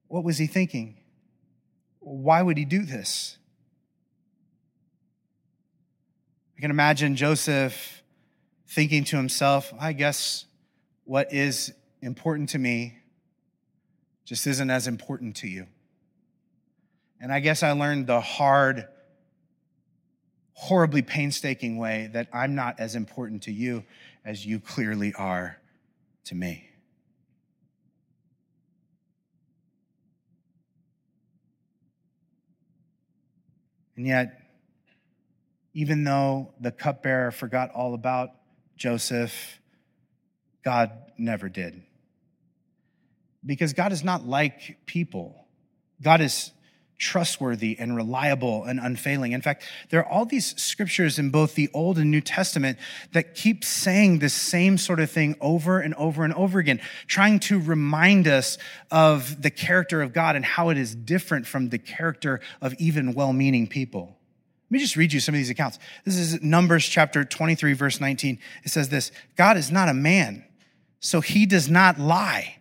what 0.09 0.25
was 0.25 0.38
he 0.38 0.46
thinking? 0.46 0.96
Why 2.01 2.42
would 2.42 2.59
he 2.59 2.64
do 2.64 2.83
this? 2.83 3.38
I 6.57 6.61
can 6.61 6.70
imagine 6.70 7.16
Joseph 7.16 8.03
thinking 8.68 9.05
to 9.05 9.16
himself, 9.16 9.73
I 9.81 9.92
guess 9.92 10.44
what 11.05 11.33
is 11.33 11.73
important 12.03 12.51
to 12.51 12.59
me 12.59 12.99
just 14.25 14.46
isn't 14.46 14.70
as 14.70 14.87
important 14.87 15.37
to 15.37 15.49
you. 15.49 15.66
And 17.21 17.33
I 17.33 17.41
guess 17.41 17.63
I 17.63 17.73
learned 17.73 18.07
the 18.07 18.21
hard, 18.21 18.89
horribly 20.55 21.03
painstaking 21.03 21.77
way 21.77 22.09
that 22.13 22.29
I'm 22.33 22.55
not 22.55 22.81
as 22.81 22.95
important 22.95 23.43
to 23.43 23.53
you 23.53 23.85
as 24.25 24.47
you 24.47 24.59
clearly 24.59 25.13
are 25.15 25.59
to 26.25 26.35
me. 26.35 26.67
And 33.97 34.07
yet, 34.07 34.41
even 35.75 36.05
though 36.05 36.55
the 36.59 36.73
cupbearer 36.73 37.31
forgot 37.31 37.71
all 37.73 37.93
about 37.93 38.31
Joseph, 38.77 39.61
God 40.65 40.91
never 41.19 41.51
did. 41.51 41.83
Because 43.45 43.75
God 43.75 43.93
is 43.93 44.03
not 44.03 44.27
like 44.27 44.79
people. 44.87 45.45
God 46.01 46.23
is 46.23 46.53
trustworthy 47.01 47.77
and 47.79 47.97
reliable 47.97 48.65
and 48.65 48.79
unfailing. 48.79 49.33
In 49.33 49.41
fact, 49.41 49.65
there 49.89 50.01
are 50.01 50.07
all 50.09 50.27
these 50.27 50.55
scriptures 50.61 51.19
in 51.19 51.31
both 51.31 51.55
the 51.55 51.71
Old 51.75 51.99
and 51.99 52.11
New 52.11 52.21
Testament 52.21 52.79
that 53.13 53.35
keep 53.35 53.65
saying 53.65 54.19
the 54.19 54.29
same 54.29 54.79
sort 54.79 55.01
of 55.01 55.11
thing 55.11 55.35
over 55.41 55.81
and 55.81 55.95
over 55.95 56.23
and 56.25 56.35
over 56.35 56.59
again, 56.59 56.81
trying 57.09 57.41
to 57.41 57.59
remind 57.59 58.29
us 58.29 58.59
of 58.91 59.43
the 59.43 59.51
character 59.51 60.03
of 60.03 60.13
God 60.13 60.37
and 60.37 60.45
how 60.45 60.69
it 60.69 60.77
is 60.77 60.95
different 60.95 61.47
from 61.47 61.71
the 61.71 61.79
character 61.79 62.41
of 62.61 62.75
even 62.75 63.15
well 63.15 63.33
meaning 63.33 63.67
people. 63.67 64.19
Let 64.71 64.73
me 64.75 64.79
just 64.79 64.95
read 64.95 65.13
you 65.13 65.19
some 65.19 65.35
of 65.35 65.39
these 65.39 65.51
accounts. 65.51 65.79
This 66.05 66.17
is 66.17 66.43
Numbers 66.43 66.87
chapter 66.87 67.25
23, 67.25 67.73
verse 67.73 68.01
19. 68.01 68.39
It 68.63 68.69
says 68.69 68.91
this 68.91 69.11
God 69.37 69.57
is 69.57 69.73
not 69.73 69.89
a 69.89 69.95
man, 69.95 70.45
so 71.01 71.23
he 71.23 71.47
does 71.47 71.69
not 71.69 71.99
lie 71.99 72.60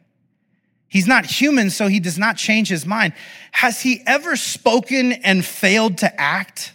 He's 0.90 1.08
not 1.08 1.26
human, 1.26 1.70
so 1.70 1.88
he 1.88 2.00
does 2.00 2.18
not 2.18 2.36
change 2.36 2.68
his 2.68 2.86
mind. 2.86 3.14
Has 3.52 3.82
he 3.82 4.02
ever 4.08 4.36
spoken 4.36 5.14
and 5.14 5.46
failed 5.46 6.00
to 6.00 6.20
act? 6.20 6.74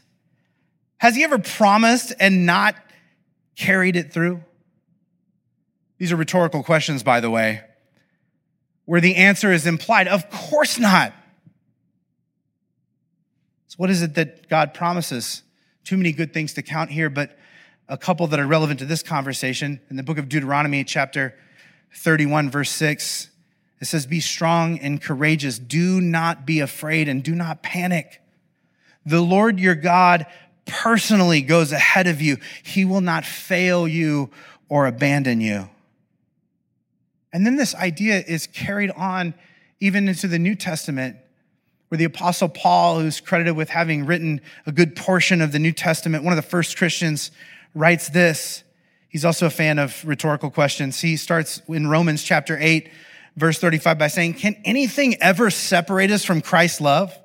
Has 0.98 1.16
he 1.16 1.24
ever 1.24 1.38
promised 1.38 2.12
and 2.20 2.46
not 2.46 2.77
carried 3.57 3.96
it 3.96 4.12
through? 4.12 4.42
These 5.98 6.12
are 6.12 6.16
rhetorical 6.16 6.62
questions, 6.62 7.03
by 7.03 7.20
the 7.20 7.31
way, 7.31 7.62
where 8.85 9.00
the 9.00 9.16
answer 9.16 9.53
is 9.53 9.66
implied. 9.66 10.07
Of 10.07 10.31
course 10.31 10.79
not. 10.79 11.12
So, 13.68 13.77
what 13.79 13.90
is 13.90 14.03
it 14.03 14.14
that 14.14 14.48
God 14.48 14.74
promises? 14.74 15.42
Too 15.83 15.96
many 15.96 16.12
good 16.12 16.33
things 16.33 16.55
to 16.55 16.62
count 16.62 16.90
here, 16.90 17.11
but 17.11 17.37
a 17.88 17.98
couple 17.98 18.27
that 18.29 18.38
are 18.38 18.46
relevant 18.46 18.79
to 18.79 18.87
this 18.87 19.03
conversation. 19.03 19.81
In 19.90 19.96
the 19.96 20.03
book 20.03 20.18
of 20.18 20.29
Deuteronomy, 20.29 20.85
chapter 20.85 21.35
31, 21.94 22.50
verse 22.50 22.70
6, 22.70 23.31
it 23.80 23.87
says, 23.87 24.06
Be 24.06 24.20
strong 24.20 24.78
and 24.78 25.00
courageous. 25.00 25.58
Do 25.58 26.00
not 26.00 26.46
be 26.46 26.60
afraid 26.60 27.08
and 27.08 27.22
do 27.22 27.34
not 27.34 27.62
panic. 27.62 28.20
The 29.06 29.20
Lord 29.20 29.60
your 29.60 29.74
God 29.74 30.26
personally 30.66 31.42
goes 31.42 31.72
ahead 31.72 32.06
of 32.06 32.22
you. 32.22 32.38
He 32.62 32.84
will 32.84 33.00
not 33.00 33.24
fail 33.24 33.87
you 33.87 34.30
or 34.68 34.87
abandon 34.87 35.40
you. 35.40 35.68
And 37.32 37.44
then 37.44 37.56
this 37.56 37.74
idea 37.74 38.22
is 38.26 38.46
carried 38.46 38.90
on 38.92 39.34
even 39.80 40.08
into 40.08 40.28
the 40.28 40.38
New 40.38 40.54
Testament, 40.54 41.16
where 41.88 41.98
the 41.98 42.04
Apostle 42.04 42.48
Paul, 42.48 43.00
who's 43.00 43.20
credited 43.20 43.56
with 43.56 43.68
having 43.68 44.06
written 44.06 44.40
a 44.66 44.72
good 44.72 44.96
portion 44.96 45.42
of 45.42 45.52
the 45.52 45.58
New 45.58 45.72
Testament, 45.72 46.24
one 46.24 46.32
of 46.32 46.37
the 46.37 46.48
first 46.48 46.78
Christians, 46.78 47.30
writes 47.74 48.08
this. 48.08 48.62
He's 49.08 49.24
also 49.24 49.46
a 49.46 49.50
fan 49.50 49.78
of 49.78 50.04
rhetorical 50.04 50.50
questions. 50.50 51.00
He 51.00 51.16
starts 51.16 51.60
in 51.68 51.88
Romans 51.88 52.22
chapter 52.22 52.56
8 52.58 52.88
verse 53.37 53.59
35 53.59 53.99
by 53.99 54.09
saying, 54.09 54.35
Can 54.35 54.57
anything 54.64 55.16
ever 55.20 55.51
separate 55.51 56.11
us 56.11 56.25
from 56.25 56.40
Christ's 56.40 56.81
love? 56.81 57.16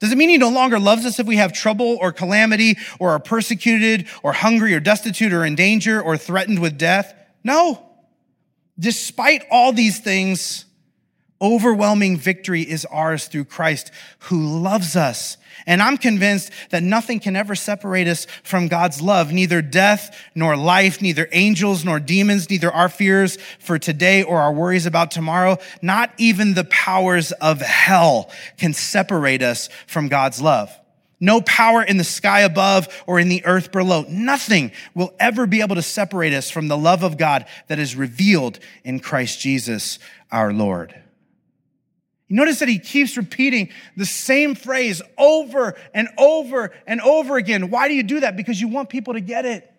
Does 0.00 0.12
it 0.12 0.18
mean 0.18 0.28
he 0.28 0.38
no 0.38 0.50
longer 0.50 0.78
loves 0.78 1.04
us 1.04 1.18
if 1.18 1.26
we 1.26 1.36
have 1.36 1.52
trouble 1.52 1.98
or 2.00 2.12
calamity 2.12 2.78
or 3.00 3.10
are 3.10 3.18
persecuted 3.18 4.06
or 4.22 4.32
hungry 4.32 4.74
or 4.74 4.80
destitute 4.80 5.32
or 5.32 5.44
in 5.44 5.56
danger 5.56 6.00
or 6.00 6.16
threatened 6.16 6.60
with 6.60 6.78
death? 6.78 7.12
No. 7.42 7.84
Despite 8.78 9.42
all 9.50 9.72
these 9.72 9.98
things, 9.98 10.66
overwhelming 11.40 12.16
victory 12.16 12.62
is 12.62 12.84
ours 12.86 13.26
through 13.26 13.44
Christ 13.44 13.90
who 14.20 14.60
loves 14.60 14.96
us 14.96 15.36
and 15.66 15.82
I'm 15.82 15.98
convinced 15.98 16.50
that 16.70 16.82
nothing 16.82 17.20
can 17.20 17.36
ever 17.36 17.54
separate 17.54 18.08
us 18.08 18.26
from 18.42 18.68
God's 18.68 19.02
love, 19.02 19.32
neither 19.32 19.60
death 19.60 20.18
nor 20.34 20.56
life, 20.56 21.02
neither 21.02 21.28
angels 21.32 21.84
nor 21.84 22.00
demons, 22.00 22.48
neither 22.48 22.72
our 22.72 22.88
fears 22.88 23.36
for 23.58 23.78
today 23.78 24.22
or 24.22 24.40
our 24.40 24.52
worries 24.52 24.86
about 24.86 25.10
tomorrow. 25.10 25.58
Not 25.82 26.12
even 26.16 26.54
the 26.54 26.64
powers 26.64 27.32
of 27.32 27.60
hell 27.60 28.30
can 28.56 28.72
separate 28.72 29.42
us 29.42 29.68
from 29.86 30.08
God's 30.08 30.40
love. 30.40 30.70
No 31.20 31.40
power 31.40 31.82
in 31.82 31.96
the 31.96 32.04
sky 32.04 32.40
above 32.40 32.88
or 33.06 33.18
in 33.18 33.28
the 33.28 33.44
earth 33.44 33.72
below. 33.72 34.06
Nothing 34.08 34.70
will 34.94 35.12
ever 35.18 35.46
be 35.46 35.60
able 35.60 35.74
to 35.74 35.82
separate 35.82 36.32
us 36.32 36.48
from 36.48 36.68
the 36.68 36.78
love 36.78 37.02
of 37.02 37.18
God 37.18 37.44
that 37.66 37.80
is 37.80 37.96
revealed 37.96 38.60
in 38.84 39.00
Christ 39.00 39.40
Jesus 39.40 39.98
our 40.30 40.52
Lord. 40.52 40.94
You 42.28 42.36
notice 42.36 42.58
that 42.58 42.68
he 42.68 42.78
keeps 42.78 43.16
repeating 43.16 43.70
the 43.96 44.04
same 44.04 44.54
phrase 44.54 45.00
over 45.16 45.74
and 45.94 46.08
over 46.18 46.72
and 46.86 47.00
over 47.00 47.38
again. 47.38 47.70
Why 47.70 47.88
do 47.88 47.94
you 47.94 48.02
do 48.02 48.20
that? 48.20 48.36
Because 48.36 48.60
you 48.60 48.68
want 48.68 48.90
people 48.90 49.14
to 49.14 49.20
get 49.20 49.46
it. 49.46 49.70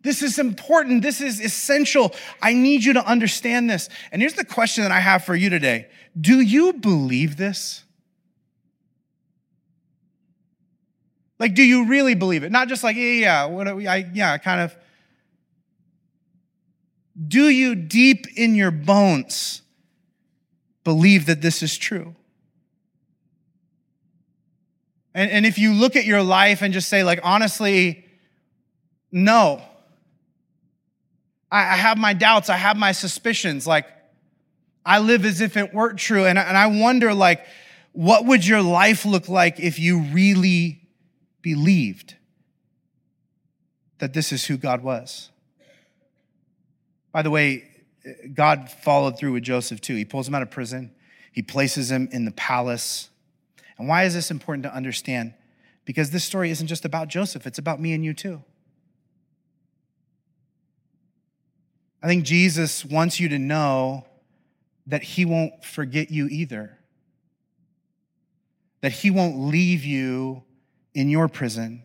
This 0.00 0.22
is 0.22 0.38
important. 0.38 1.02
This 1.02 1.20
is 1.20 1.40
essential. 1.40 2.14
I 2.40 2.54
need 2.54 2.84
you 2.84 2.94
to 2.94 3.04
understand 3.04 3.68
this. 3.68 3.88
And 4.10 4.22
here's 4.22 4.34
the 4.34 4.44
question 4.44 4.84
that 4.84 4.92
I 4.92 5.00
have 5.00 5.24
for 5.24 5.34
you 5.34 5.50
today 5.50 5.88
Do 6.18 6.40
you 6.40 6.72
believe 6.72 7.36
this? 7.36 7.84
Like, 11.38 11.54
do 11.54 11.62
you 11.62 11.86
really 11.86 12.14
believe 12.14 12.44
it? 12.44 12.50
Not 12.50 12.68
just 12.68 12.82
like, 12.82 12.96
yeah, 12.96 13.02
yeah, 13.02 13.44
what 13.44 13.68
I, 13.68 14.10
yeah, 14.14 14.38
kind 14.38 14.62
of. 14.62 14.74
Do 17.28 17.50
you 17.50 17.74
deep 17.74 18.26
in 18.36 18.54
your 18.54 18.70
bones 18.70 19.60
believe 20.86 21.26
that 21.26 21.42
this 21.42 21.64
is 21.64 21.76
true. 21.76 22.14
And, 25.14 25.28
and 25.32 25.44
if 25.44 25.58
you 25.58 25.72
look 25.72 25.96
at 25.96 26.04
your 26.04 26.22
life 26.22 26.62
and 26.62 26.72
just 26.72 26.88
say, 26.88 27.02
like, 27.02 27.18
honestly, 27.24 28.06
no. 29.10 29.60
I, 31.50 31.58
I 31.58 31.76
have 31.76 31.98
my 31.98 32.12
doubts, 32.12 32.48
I 32.48 32.56
have 32.56 32.76
my 32.76 32.92
suspicions. 32.92 33.66
Like, 33.66 33.88
I 34.84 35.00
live 35.00 35.24
as 35.24 35.40
if 35.40 35.56
it 35.56 35.74
weren't 35.74 35.98
true. 35.98 36.24
And, 36.24 36.38
and 36.38 36.56
I 36.56 36.68
wonder, 36.68 37.12
like, 37.12 37.44
what 37.90 38.24
would 38.24 38.46
your 38.46 38.62
life 38.62 39.04
look 39.04 39.28
like 39.28 39.58
if 39.58 39.80
you 39.80 40.02
really 40.02 40.82
believed 41.42 42.14
that 43.98 44.12
this 44.12 44.30
is 44.30 44.44
who 44.44 44.56
God 44.56 44.84
was? 44.84 45.30
By 47.10 47.22
the 47.22 47.30
way, 47.30 47.64
God 48.34 48.70
followed 48.70 49.18
through 49.18 49.32
with 49.32 49.42
Joseph 49.42 49.80
too. 49.80 49.94
He 49.94 50.04
pulls 50.04 50.28
him 50.28 50.34
out 50.34 50.42
of 50.42 50.50
prison, 50.50 50.92
he 51.32 51.42
places 51.42 51.90
him 51.90 52.08
in 52.12 52.24
the 52.24 52.30
palace. 52.32 53.10
And 53.78 53.88
why 53.88 54.04
is 54.04 54.14
this 54.14 54.30
important 54.30 54.62
to 54.64 54.74
understand? 54.74 55.34
Because 55.84 56.10
this 56.10 56.24
story 56.24 56.50
isn't 56.50 56.66
just 56.66 56.84
about 56.84 57.08
Joseph, 57.08 57.46
it's 57.46 57.58
about 57.58 57.80
me 57.80 57.92
and 57.92 58.04
you 58.04 58.14
too. 58.14 58.42
I 62.02 62.08
think 62.08 62.24
Jesus 62.24 62.84
wants 62.84 63.18
you 63.18 63.28
to 63.30 63.38
know 63.38 64.06
that 64.86 65.02
he 65.02 65.24
won't 65.24 65.64
forget 65.64 66.10
you 66.10 66.28
either, 66.28 66.78
that 68.80 68.92
he 68.92 69.10
won't 69.10 69.38
leave 69.38 69.84
you 69.84 70.44
in 70.94 71.08
your 71.08 71.28
prison, 71.28 71.82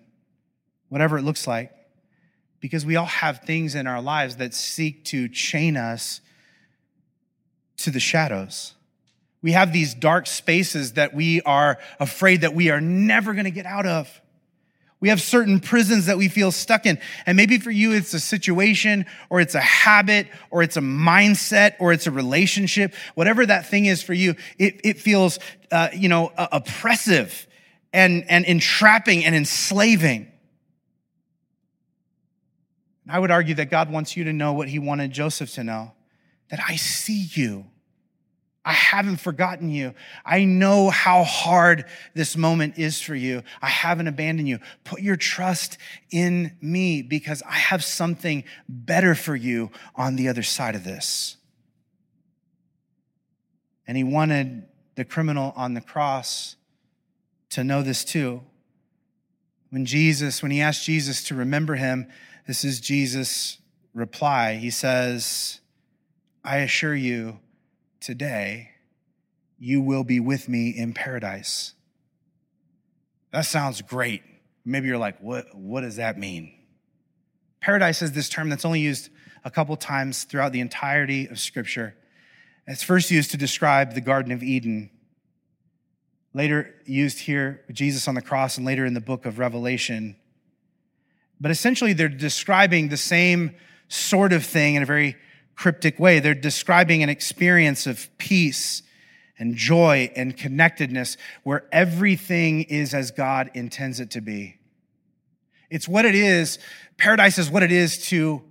whatever 0.90 1.18
it 1.18 1.24
looks 1.24 1.48
like, 1.48 1.72
because 2.62 2.86
we 2.86 2.96
all 2.96 3.08
have 3.08 3.40
things 3.40 3.76
in 3.76 3.88
our 3.88 4.02
lives 4.02 4.38
that 4.38 4.54
seek 4.54 5.04
to 5.06 5.28
chain 5.28 5.76
us 5.76 6.22
to 7.78 7.92
the 7.92 8.00
shadows. 8.00 8.76
We 9.42 9.54
have 9.54 9.74
these 9.74 9.96
dark 9.96 10.28
spaces 10.28 10.94
that 10.94 11.14
we 11.16 11.42
are 11.42 11.80
afraid 12.00 12.42
that 12.42 12.54
we 12.54 12.70
are 12.70 12.80
never 12.80 13.34
going 13.34 13.46
to 13.46 13.52
get 13.52 13.66
out 13.66 13.88
of. 13.88 14.22
We 15.00 15.10
have 15.10 15.20
certain 15.20 15.60
prisons 15.60 16.06
that 16.06 16.20
we 16.20 16.28
feel 16.28 16.52
stuck 16.52 16.86
in. 16.86 17.00
And 17.26 17.36
maybe 17.36 17.58
for 17.58 17.72
you, 17.72 17.92
it's 17.92 18.14
a 18.14 18.20
situation 18.20 19.08
or 19.32 19.42
it's 19.42 19.56
a 19.56 19.60
habit 19.60 20.28
or 20.52 20.62
it's 20.62 20.78
a 20.78 20.82
mindset 20.82 21.74
or 21.80 21.92
it's 21.92 22.06
a 22.06 22.12
relationship. 22.12 22.94
Whatever 23.16 23.44
that 23.48 23.66
thing 23.66 23.88
is 23.88 24.04
for 24.04 24.14
you, 24.14 24.36
it, 24.60 24.80
it 24.84 25.00
feels, 25.00 25.40
uh, 25.72 25.90
you 25.92 26.08
know, 26.08 26.32
uh, 26.38 26.50
oppressive 26.52 27.48
and, 27.92 28.24
and 28.30 28.46
entrapping 28.46 29.26
and 29.26 29.34
enslaving. 29.34 30.31
I 33.10 33.20
would 33.20 33.32
argue 33.32 33.56
that 33.56 33.70
God 33.70 33.92
wants 33.92 34.16
you 34.16 34.26
to 34.26 34.34
know 34.34 34.54
what 34.54 34.70
he 34.70 34.80
wanted 34.80 35.12
Joseph 35.12 35.54
to 35.54 35.64
know 35.64 35.94
that 36.50 36.60
I 36.68 36.76
see 36.76 37.28
you. 37.32 37.66
I 38.64 38.74
haven't 38.74 39.18
forgotten 39.18 39.72
you. 39.72 39.96
I 40.24 40.44
know 40.44 40.92
how 40.92 41.24
hard 41.24 41.86
this 42.14 42.38
moment 42.38 42.78
is 42.78 43.02
for 43.02 43.16
you. 43.16 43.42
I 43.60 43.70
haven't 43.70 44.08
abandoned 44.08 44.48
you. 44.48 44.60
Put 44.84 45.02
your 45.02 45.16
trust 45.16 45.80
in 46.12 46.56
me 46.62 47.02
because 47.02 47.42
I 47.42 47.54
have 47.54 47.84
something 47.84 48.44
better 48.70 49.16
for 49.16 49.36
you 49.36 49.72
on 49.96 50.16
the 50.16 50.28
other 50.30 50.44
side 50.44 50.76
of 50.76 50.84
this. 50.84 51.38
And 53.88 53.98
he 53.98 54.04
wanted 54.04 54.68
the 54.96 55.06
criminal 55.06 55.54
on 55.56 55.74
the 55.74 55.82
cross 55.82 56.56
to 57.50 57.64
know 57.64 57.82
this 57.82 58.04
too. 58.04 58.44
When 59.72 59.86
Jesus, 59.86 60.44
when 60.44 60.52
he 60.52 60.62
asked 60.62 60.86
Jesus 60.86 61.24
to 61.24 61.36
remember 61.36 61.76
him, 61.76 62.08
this 62.48 62.64
is 62.64 62.80
Jesus' 62.80 63.60
reply. 63.94 64.56
He 64.56 64.70
says, 64.70 65.60
I 66.44 66.58
assure 66.58 66.96
you, 66.96 67.40
today 68.00 68.72
you 69.60 69.82
will 69.82 70.04
be 70.04 70.20
with 70.20 70.50
me 70.50 70.70
in 70.70 70.94
paradise. 70.94 71.76
That 73.32 73.46
sounds 73.46 73.82
great. 73.82 74.24
Maybe 74.66 74.88
you're 74.88 74.98
like, 74.98 75.20
what, 75.22 75.56
what 75.56 75.82
does 75.82 75.98
that 75.98 76.18
mean? 76.18 76.52
Paradise 77.62 78.02
is 78.02 78.12
this 78.12 78.28
term 78.28 78.50
that's 78.50 78.66
only 78.66 78.80
used 78.80 79.10
a 79.44 79.52
couple 79.52 79.76
times 79.76 80.24
throughout 80.24 80.52
the 80.52 80.60
entirety 80.60 81.28
of 81.28 81.40
Scripture. 81.40 81.96
It's 82.68 82.84
first 82.84 83.12
used 83.12 83.32
to 83.32 83.38
describe 83.38 83.94
the 83.94 84.02
Garden 84.02 84.32
of 84.32 84.44
Eden, 84.44 84.90
later 86.34 86.74
used 86.86 87.20
here 87.20 87.62
with 87.68 87.76
Jesus 87.76 88.08
on 88.08 88.16
the 88.16 88.22
cross, 88.22 88.58
and 88.58 88.66
later 88.66 88.86
in 88.86 88.94
the 88.94 89.02
book 89.02 89.26
of 89.26 89.40
Revelation. 89.40 90.16
But 91.42 91.50
essentially, 91.50 91.94
they're 91.94 92.08
describing 92.08 92.90
the 92.90 92.98
same 92.98 93.56
sort 93.88 94.32
of 94.32 94.46
thing 94.46 94.76
in 94.76 94.84
a 94.84 94.86
very 94.86 95.18
cryptic 95.56 96.00
way. 96.00 96.20
They're 96.20 96.36
describing 96.36 97.02
an 97.02 97.10
experience 97.10 97.88
of 97.88 98.16
peace 98.20 98.84
and 99.40 99.56
joy 99.56 100.12
and 100.16 100.38
connectedness 100.38 101.18
where 101.42 101.66
everything 101.72 102.62
is 102.62 102.94
as 102.94 103.10
God 103.10 103.50
intends 103.56 104.00
it 104.00 104.12
to 104.12 104.22
be. 104.22 104.58
It's 105.72 105.88
what 105.88 106.06
it 106.06 106.14
is. 106.14 106.60
Paradise 106.98 107.40
is 107.40 107.50
what 107.50 107.64
it 107.64 107.72
is 107.72 107.98
to 108.10 108.44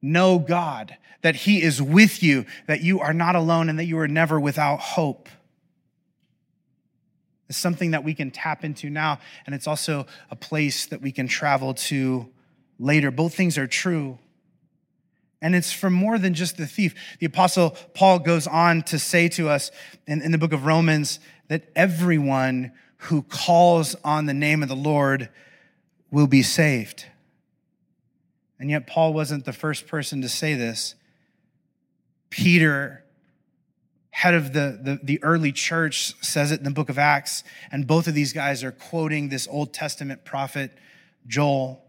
know 0.00 0.38
God, 0.38 0.96
that 1.20 1.36
He 1.36 1.62
is 1.62 1.82
with 1.82 2.22
you, 2.22 2.46
that 2.66 2.80
you 2.80 3.00
are 3.00 3.12
not 3.12 3.36
alone, 3.36 3.68
and 3.68 3.78
that 3.78 3.84
you 3.84 3.98
are 3.98 4.08
never 4.08 4.40
without 4.40 4.80
hope. 4.80 5.28
It's 7.50 7.58
something 7.58 7.90
that 7.90 8.04
we 8.04 8.14
can 8.14 8.30
tap 8.30 8.64
into 8.64 8.88
now, 8.88 9.18
and 9.44 9.54
it's 9.54 9.66
also 9.66 10.06
a 10.30 10.36
place 10.36 10.86
that 10.86 11.02
we 11.02 11.12
can 11.12 11.28
travel 11.28 11.74
to 11.74 12.30
later. 12.78 13.10
Both 13.10 13.34
things 13.34 13.58
are 13.58 13.66
true. 13.66 14.18
And 15.40 15.54
it's 15.54 15.72
for 15.72 15.90
more 15.90 16.18
than 16.18 16.34
just 16.34 16.56
the 16.56 16.66
thief. 16.66 16.94
The 17.20 17.26
apostle 17.26 17.76
Paul 17.94 18.18
goes 18.18 18.46
on 18.46 18.82
to 18.84 18.98
say 18.98 19.28
to 19.30 19.48
us 19.48 19.70
in, 20.06 20.20
in, 20.20 20.32
the 20.32 20.38
book 20.38 20.52
of 20.52 20.66
Romans 20.66 21.20
that 21.48 21.70
everyone 21.76 22.72
who 23.02 23.22
calls 23.22 23.94
on 24.02 24.26
the 24.26 24.34
name 24.34 24.62
of 24.62 24.68
the 24.68 24.76
Lord 24.76 25.28
will 26.10 26.26
be 26.26 26.42
saved. 26.42 27.04
And 28.58 28.68
yet, 28.70 28.88
Paul 28.88 29.12
wasn't 29.12 29.44
the 29.44 29.52
first 29.52 29.86
person 29.86 30.22
to 30.22 30.28
say 30.28 30.54
this. 30.54 30.96
Peter, 32.30 33.04
head 34.10 34.34
of 34.34 34.52
the, 34.52 34.80
the, 34.82 35.00
the 35.00 35.22
early 35.22 35.52
church, 35.52 36.20
says 36.20 36.50
it 36.50 36.58
in 36.58 36.64
the 36.64 36.72
book 36.72 36.88
of 36.88 36.98
Acts. 36.98 37.44
And 37.70 37.86
both 37.86 38.08
of 38.08 38.14
these 38.14 38.32
guys 38.32 38.64
are 38.64 38.72
quoting 38.72 39.28
this 39.28 39.46
Old 39.48 39.72
Testament 39.72 40.24
prophet, 40.24 40.72
Joel 41.28 41.84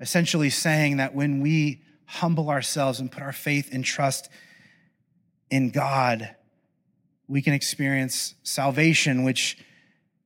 essentially 0.00 0.50
saying 0.50 0.96
that 0.98 1.14
when 1.14 1.40
we 1.40 1.82
humble 2.06 2.50
ourselves 2.50 3.00
and 3.00 3.10
put 3.10 3.22
our 3.22 3.32
faith 3.32 3.70
and 3.72 3.84
trust 3.84 4.28
in 5.50 5.70
God, 5.70 6.34
we 7.28 7.42
can 7.42 7.54
experience 7.54 8.34
salvation, 8.42 9.24
which 9.24 9.56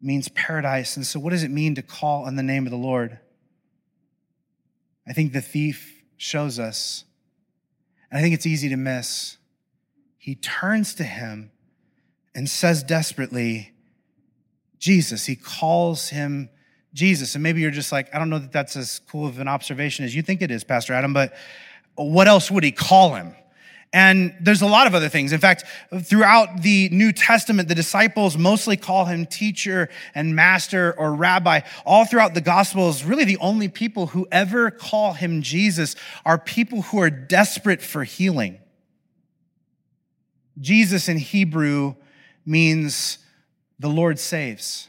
means 0.01 0.29
paradise. 0.31 0.97
And 0.97 1.07
so, 1.07 1.21
what 1.21 1.31
does 1.31 1.43
it 1.43 1.51
mean 1.51 1.75
to 1.75 1.83
call 1.83 2.25
on 2.25 2.37
the 2.37 2.43
name 2.43 2.67
of 2.67 2.71
the 2.71 2.79
Lord? 2.79 3.19
I 5.07 5.13
think 5.13 5.33
the 5.33 5.41
thief 5.41 6.03
shows 6.17 6.59
us, 6.59 7.05
and 8.11 8.19
I 8.19 8.23
think 8.23 8.35
it's 8.35 8.47
easy 8.47 8.69
to 8.69 8.77
miss. 8.77 9.37
He 10.19 10.35
turns 10.35 10.95
to 10.97 11.05
him 11.05 11.51
and 12.35 12.49
says 12.49 12.83
desperately, 12.83 13.73
Jesus. 14.79 15.27
He 15.27 15.37
calls 15.37 16.11
him 16.11 16.51
Jesus. 16.95 17.35
And 17.35 17.43
maybe 17.43 17.61
you're 17.61 17.71
just 17.71 17.93
like, 17.93 18.15
I 18.15 18.19
don't 18.19 18.31
know 18.31 18.39
that 18.39 18.53
that's 18.53 18.77
as 18.77 19.01
cool 19.11 19.27
of 19.27 19.39
an 19.39 19.49
observation 19.49 20.05
as 20.05 20.15
you 20.15 20.23
think 20.23 20.43
it 20.43 20.51
is, 20.51 20.65
Pastor 20.65 20.93
Adam, 20.93 21.13
but 21.13 21.35
what 21.95 22.29
else 22.29 22.51
would 22.51 22.65
he 22.65 22.73
call 22.73 23.15
him? 23.15 23.35
And 23.93 24.35
there's 24.41 24.61
a 24.61 24.67
lot 24.67 24.87
of 24.87 24.95
other 24.95 25.09
things. 25.09 25.33
In 25.33 25.41
fact, 25.41 25.65
throughout 26.03 26.61
the 26.61 26.91
New 26.91 27.11
Testament, 27.11 27.69
the 27.69 27.75
disciples 27.75 28.37
mostly 28.37 28.77
call 28.77 29.07
him 29.07 29.25
teacher 29.25 29.89
and 30.15 30.37
master 30.37 30.95
or 30.99 31.15
rabbi. 31.15 31.61
All 31.87 32.05
throughout 32.05 32.35
the 32.35 32.43
Gospels, 32.43 33.03
really 33.03 33.25
the 33.25 33.39
only 33.39 33.69
people 33.69 34.09
who 34.09 34.29
ever 34.31 34.71
call 34.71 35.15
him 35.15 35.41
Jesus 35.41 35.97
are 36.27 36.37
people 36.37 36.83
who 36.83 37.01
are 37.01 37.09
desperate 37.09 37.81
for 37.81 38.05
healing. 38.05 38.59
Jesus 40.61 41.09
in 41.09 41.17
Hebrew 41.17 41.95
means 42.45 43.19
the 43.79 43.89
Lord 43.89 44.19
saves 44.19 44.89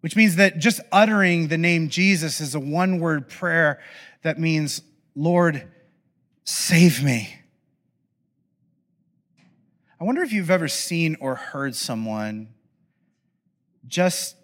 which 0.00 0.16
means 0.16 0.36
that 0.36 0.58
just 0.58 0.80
uttering 0.92 1.48
the 1.48 1.58
name 1.58 1.88
Jesus 1.88 2.40
is 2.40 2.54
a 2.54 2.60
one 2.60 3.00
word 3.00 3.28
prayer 3.28 3.80
that 4.22 4.38
means, 4.38 4.82
Lord, 5.14 5.66
save 6.44 7.02
me. 7.02 7.34
I 10.00 10.04
wonder 10.04 10.22
if 10.22 10.32
you've 10.32 10.50
ever 10.50 10.68
seen 10.68 11.16
or 11.20 11.34
heard 11.34 11.74
someone 11.74 12.48
just 13.86 14.36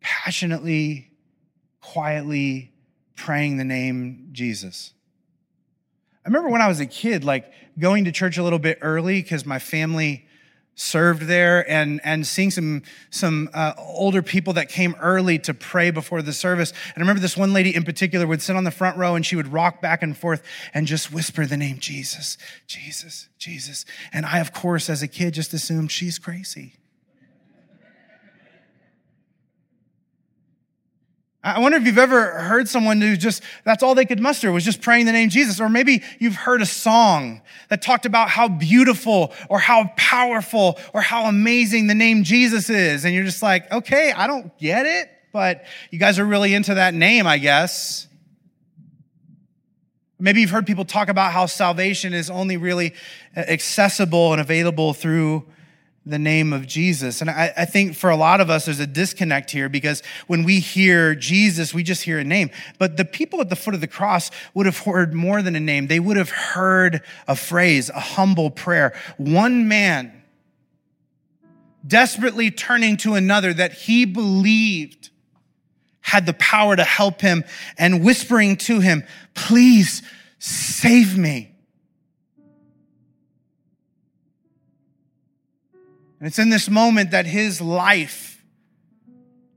passionately, 0.00 1.10
quietly 1.80 2.72
praying 3.16 3.58
the 3.58 3.64
name 3.64 4.28
Jesus. 4.32 4.94
I 6.24 6.28
remember 6.28 6.48
when 6.48 6.62
I 6.62 6.68
was 6.68 6.80
a 6.80 6.86
kid, 6.86 7.22
like 7.22 7.52
going 7.78 8.04
to 8.06 8.12
church 8.12 8.38
a 8.38 8.42
little 8.42 8.58
bit 8.58 8.78
early 8.80 9.20
because 9.20 9.44
my 9.44 9.58
family 9.58 10.25
served 10.76 11.22
there 11.22 11.68
and, 11.68 12.00
and 12.04 12.26
seeing 12.26 12.50
some, 12.50 12.82
some 13.10 13.48
uh, 13.52 13.72
older 13.78 14.22
people 14.22 14.52
that 14.52 14.68
came 14.68 14.94
early 15.00 15.38
to 15.40 15.54
pray 15.54 15.90
before 15.90 16.22
the 16.22 16.32
service. 16.32 16.70
And 16.70 16.98
I 16.98 17.00
remember 17.00 17.20
this 17.20 17.36
one 17.36 17.52
lady 17.52 17.74
in 17.74 17.82
particular 17.82 18.26
would 18.26 18.42
sit 18.42 18.54
on 18.54 18.64
the 18.64 18.70
front 18.70 18.96
row 18.98 19.14
and 19.14 19.24
she 19.24 19.36
would 19.36 19.52
rock 19.52 19.80
back 19.80 20.02
and 20.02 20.16
forth 20.16 20.42
and 20.74 20.86
just 20.86 21.10
whisper 21.10 21.46
the 21.46 21.56
name 21.56 21.78
Jesus, 21.78 22.36
Jesus, 22.66 23.28
Jesus. 23.38 23.86
And 24.12 24.26
I, 24.26 24.38
of 24.38 24.52
course, 24.52 24.90
as 24.90 25.02
a 25.02 25.08
kid, 25.08 25.34
just 25.34 25.54
assumed 25.54 25.90
she's 25.90 26.18
crazy. 26.18 26.74
I 31.46 31.60
wonder 31.60 31.78
if 31.78 31.86
you've 31.86 31.96
ever 31.96 32.40
heard 32.40 32.68
someone 32.68 33.00
who 33.00 33.16
just, 33.16 33.40
that's 33.62 33.80
all 33.84 33.94
they 33.94 34.04
could 34.04 34.18
muster 34.18 34.50
was 34.50 34.64
just 34.64 34.82
praying 34.82 35.06
the 35.06 35.12
name 35.12 35.28
Jesus. 35.28 35.60
Or 35.60 35.68
maybe 35.68 36.02
you've 36.18 36.34
heard 36.34 36.60
a 36.60 36.66
song 36.66 37.40
that 37.68 37.82
talked 37.82 38.04
about 38.04 38.28
how 38.28 38.48
beautiful 38.48 39.32
or 39.48 39.60
how 39.60 39.92
powerful 39.96 40.76
or 40.92 41.02
how 41.02 41.26
amazing 41.26 41.86
the 41.86 41.94
name 41.94 42.24
Jesus 42.24 42.68
is. 42.68 43.04
And 43.04 43.14
you're 43.14 43.22
just 43.22 43.44
like, 43.44 43.70
okay, 43.70 44.10
I 44.10 44.26
don't 44.26 44.58
get 44.58 44.86
it, 44.86 45.08
but 45.32 45.64
you 45.92 46.00
guys 46.00 46.18
are 46.18 46.24
really 46.24 46.52
into 46.52 46.74
that 46.74 46.94
name, 46.94 47.28
I 47.28 47.38
guess. 47.38 48.08
Maybe 50.18 50.40
you've 50.40 50.50
heard 50.50 50.66
people 50.66 50.84
talk 50.84 51.08
about 51.08 51.32
how 51.32 51.46
salvation 51.46 52.12
is 52.12 52.28
only 52.28 52.56
really 52.56 52.92
accessible 53.36 54.32
and 54.32 54.40
available 54.40 54.94
through 54.94 55.46
the 56.06 56.18
name 56.20 56.52
of 56.52 56.68
Jesus. 56.68 57.20
And 57.20 57.28
I, 57.28 57.52
I, 57.56 57.64
think 57.64 57.96
for 57.96 58.10
a 58.10 58.16
lot 58.16 58.40
of 58.40 58.48
us, 58.48 58.66
there's 58.66 58.78
a 58.78 58.86
disconnect 58.86 59.50
here 59.50 59.68
because 59.68 60.04
when 60.28 60.44
we 60.44 60.60
hear 60.60 61.16
Jesus, 61.16 61.74
we 61.74 61.82
just 61.82 62.04
hear 62.04 62.20
a 62.20 62.24
name. 62.24 62.50
But 62.78 62.96
the 62.96 63.04
people 63.04 63.40
at 63.40 63.50
the 63.50 63.56
foot 63.56 63.74
of 63.74 63.80
the 63.80 63.88
cross 63.88 64.30
would 64.54 64.66
have 64.66 64.78
heard 64.78 65.12
more 65.12 65.42
than 65.42 65.56
a 65.56 65.60
name. 65.60 65.88
They 65.88 65.98
would 65.98 66.16
have 66.16 66.30
heard 66.30 67.02
a 67.26 67.34
phrase, 67.34 67.90
a 67.90 67.98
humble 67.98 68.50
prayer. 68.50 68.94
One 69.16 69.66
man 69.66 70.22
desperately 71.84 72.52
turning 72.52 72.96
to 72.98 73.14
another 73.14 73.52
that 73.52 73.72
he 73.72 74.04
believed 74.04 75.10
had 76.02 76.24
the 76.24 76.34
power 76.34 76.76
to 76.76 76.84
help 76.84 77.20
him 77.20 77.42
and 77.76 78.04
whispering 78.04 78.56
to 78.56 78.78
him, 78.78 79.02
please 79.34 80.02
save 80.38 81.18
me. 81.18 81.55
And 86.18 86.26
it's 86.26 86.38
in 86.38 86.50
this 86.50 86.68
moment 86.68 87.10
that 87.10 87.26
his 87.26 87.60
life, 87.60 88.42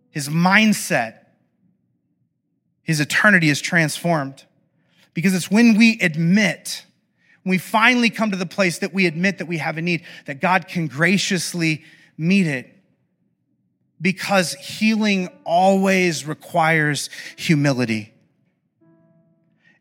his 0.10 0.28
mindset, 0.28 1.20
his 2.84 3.00
eternity 3.00 3.50
is 3.50 3.62
transformed. 3.62 4.46
Because 5.14 5.34
it's 5.34 5.50
when 5.50 5.78
we 5.78 6.00
admit, 6.02 6.86
when 7.44 7.52
we 7.52 7.58
finally 7.58 8.10
come 8.10 8.32
to 8.32 8.38
the 8.38 8.46
place 8.46 8.80
that 8.80 8.94
we 8.94 9.06
admit 9.06 9.38
that 9.38 9.48
we 9.48 9.58
have 9.58 9.78
a 9.78 9.82
need, 9.82 10.04
that 10.26 10.42
God 10.42 10.68
can 10.68 10.88
graciously 10.88 11.84
meet 12.18 12.48
it. 12.48 12.76
Because 14.02 14.54
healing 14.54 15.30
always 15.46 16.26
requires 16.26 17.10
humility. 17.38 18.14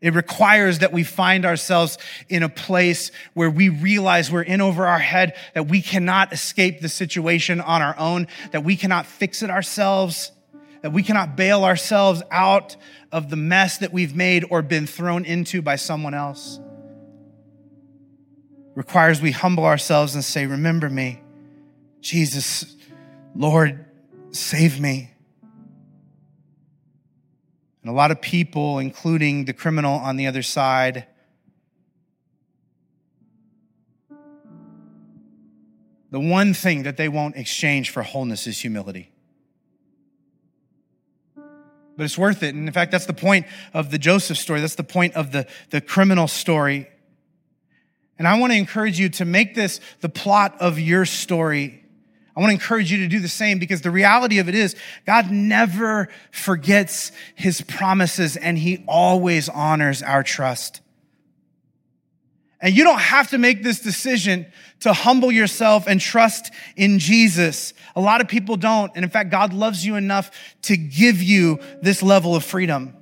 It 0.01 0.13
requires 0.13 0.79
that 0.79 0.93
we 0.93 1.03
find 1.03 1.45
ourselves 1.45 1.97
in 2.29 2.41
a 2.43 2.49
place 2.49 3.11
where 3.33 3.49
we 3.49 3.67
realize 3.67 4.31
we're 4.31 4.43
in 4.43 4.61
over 4.61 4.87
our 4.87 4.99
head, 4.99 5.35
that 5.53 5.67
we 5.67 5.81
cannot 5.81 6.31
escape 6.31 6.79
the 6.79 6.87
situation 6.87 7.59
on 7.59 7.81
our 7.81 7.97
own, 7.97 8.27
that 8.51 8.63
we 8.63 8.77
cannot 8.77 9.05
fix 9.05 9.43
it 9.43 9.49
ourselves, 9.49 10.31
that 10.81 10.93
we 10.93 11.03
cannot 11.03 11.35
bail 11.35 11.65
ourselves 11.65 12.23
out 12.31 12.77
of 13.11 13.29
the 13.29 13.35
mess 13.35 13.79
that 13.79 13.91
we've 13.91 14.15
made 14.15 14.45
or 14.49 14.61
been 14.61 14.87
thrown 14.87 15.25
into 15.25 15.61
by 15.61 15.75
someone 15.75 16.13
else. 16.13 16.59
It 18.69 18.77
requires 18.77 19.21
we 19.21 19.31
humble 19.31 19.65
ourselves 19.65 20.15
and 20.15 20.23
say, 20.23 20.45
Remember 20.45 20.89
me, 20.89 21.21
Jesus, 21.99 22.77
Lord, 23.35 23.85
save 24.31 24.79
me. 24.79 25.11
And 27.81 27.91
a 27.91 27.93
lot 27.93 28.11
of 28.11 28.21
people, 28.21 28.79
including 28.79 29.45
the 29.45 29.53
criminal 29.53 29.93
on 29.93 30.17
the 30.17 30.27
other 30.27 30.43
side, 30.43 31.05
the 36.11 36.19
one 36.19 36.53
thing 36.53 36.83
that 36.83 36.97
they 36.97 37.07
won't 37.07 37.35
exchange 37.37 37.91
for 37.91 38.03
wholeness 38.03 38.47
is 38.47 38.59
humility. 38.59 39.11
But 41.95 42.05
it's 42.05 42.17
worth 42.17 42.43
it. 42.43 42.55
And 42.55 42.67
in 42.67 42.73
fact, 42.73 42.91
that's 42.91 43.05
the 43.05 43.13
point 43.13 43.45
of 43.73 43.91
the 43.91 43.97
Joseph 43.97 44.37
story. 44.37 44.61
That's 44.61 44.75
the 44.75 44.83
point 44.83 45.15
of 45.15 45.31
the, 45.31 45.47
the 45.69 45.81
criminal 45.81 46.27
story. 46.27 46.87
And 48.17 48.27
I 48.27 48.39
want 48.39 48.51
to 48.53 48.57
encourage 48.57 48.99
you 48.99 49.09
to 49.09 49.25
make 49.25 49.55
this 49.55 49.79
the 50.01 50.09
plot 50.09 50.55
of 50.59 50.79
your 50.79 51.05
story 51.05 51.78
I 52.39 52.41
want 52.41 52.51
to 52.51 52.53
encourage 52.53 52.89
you 52.89 52.99
to 52.99 53.09
do 53.09 53.19
the 53.19 53.27
same 53.27 53.59
because 53.59 53.81
the 53.81 53.91
reality 53.91 54.39
of 54.39 54.47
it 54.47 54.55
is 54.55 54.73
God 55.05 55.29
never 55.29 56.07
forgets 56.31 57.11
his 57.35 57.59
promises 57.59 58.37
and 58.37 58.57
he 58.57 58.81
always 58.87 59.49
honors 59.49 60.01
our 60.01 60.23
trust. 60.23 60.79
And 62.61 62.73
you 62.73 62.85
don't 62.85 63.01
have 63.01 63.31
to 63.31 63.37
make 63.37 63.61
this 63.61 63.81
decision 63.81 64.45
to 64.79 64.93
humble 64.93 65.33
yourself 65.33 65.85
and 65.85 65.99
trust 65.99 66.53
in 66.77 66.99
Jesus. 66.99 67.73
A 67.93 67.99
lot 67.99 68.21
of 68.21 68.29
people 68.29 68.55
don't. 68.55 68.89
And 68.95 69.03
in 69.03 69.11
fact, 69.11 69.31
God 69.31 69.51
loves 69.51 69.85
you 69.85 69.95
enough 69.95 70.31
to 70.61 70.77
give 70.77 71.21
you 71.21 71.59
this 71.81 72.01
level 72.01 72.37
of 72.37 72.45
freedom. 72.45 72.95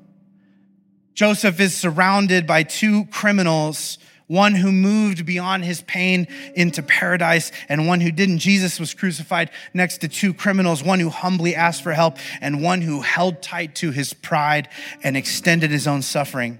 Joseph 1.13 1.59
is 1.59 1.75
surrounded 1.75 2.47
by 2.47 2.63
two 2.63 3.05
criminals 3.05 3.99
one 4.27 4.55
who 4.55 4.71
moved 4.71 5.25
beyond 5.25 5.63
his 5.63 5.81
pain 5.81 6.27
into 6.53 6.83
paradise, 6.83 7.51
and 7.69 7.87
one 7.87 8.01
who 8.01 8.11
didn't. 8.11 8.39
Jesus 8.39 8.79
was 8.79 8.93
crucified 8.93 9.49
next 9.73 9.99
to 9.99 10.07
two 10.07 10.33
criminals, 10.33 10.83
one 10.83 10.99
who 10.99 11.09
humbly 11.09 11.55
asked 11.55 11.81
for 11.81 11.93
help, 11.93 12.17
and 12.41 12.61
one 12.61 12.81
who 12.81 13.01
held 13.01 13.41
tight 13.41 13.75
to 13.75 13.91
his 13.91 14.13
pride 14.13 14.69
and 15.03 15.15
extended 15.15 15.71
his 15.71 15.87
own 15.87 16.01
suffering. 16.01 16.59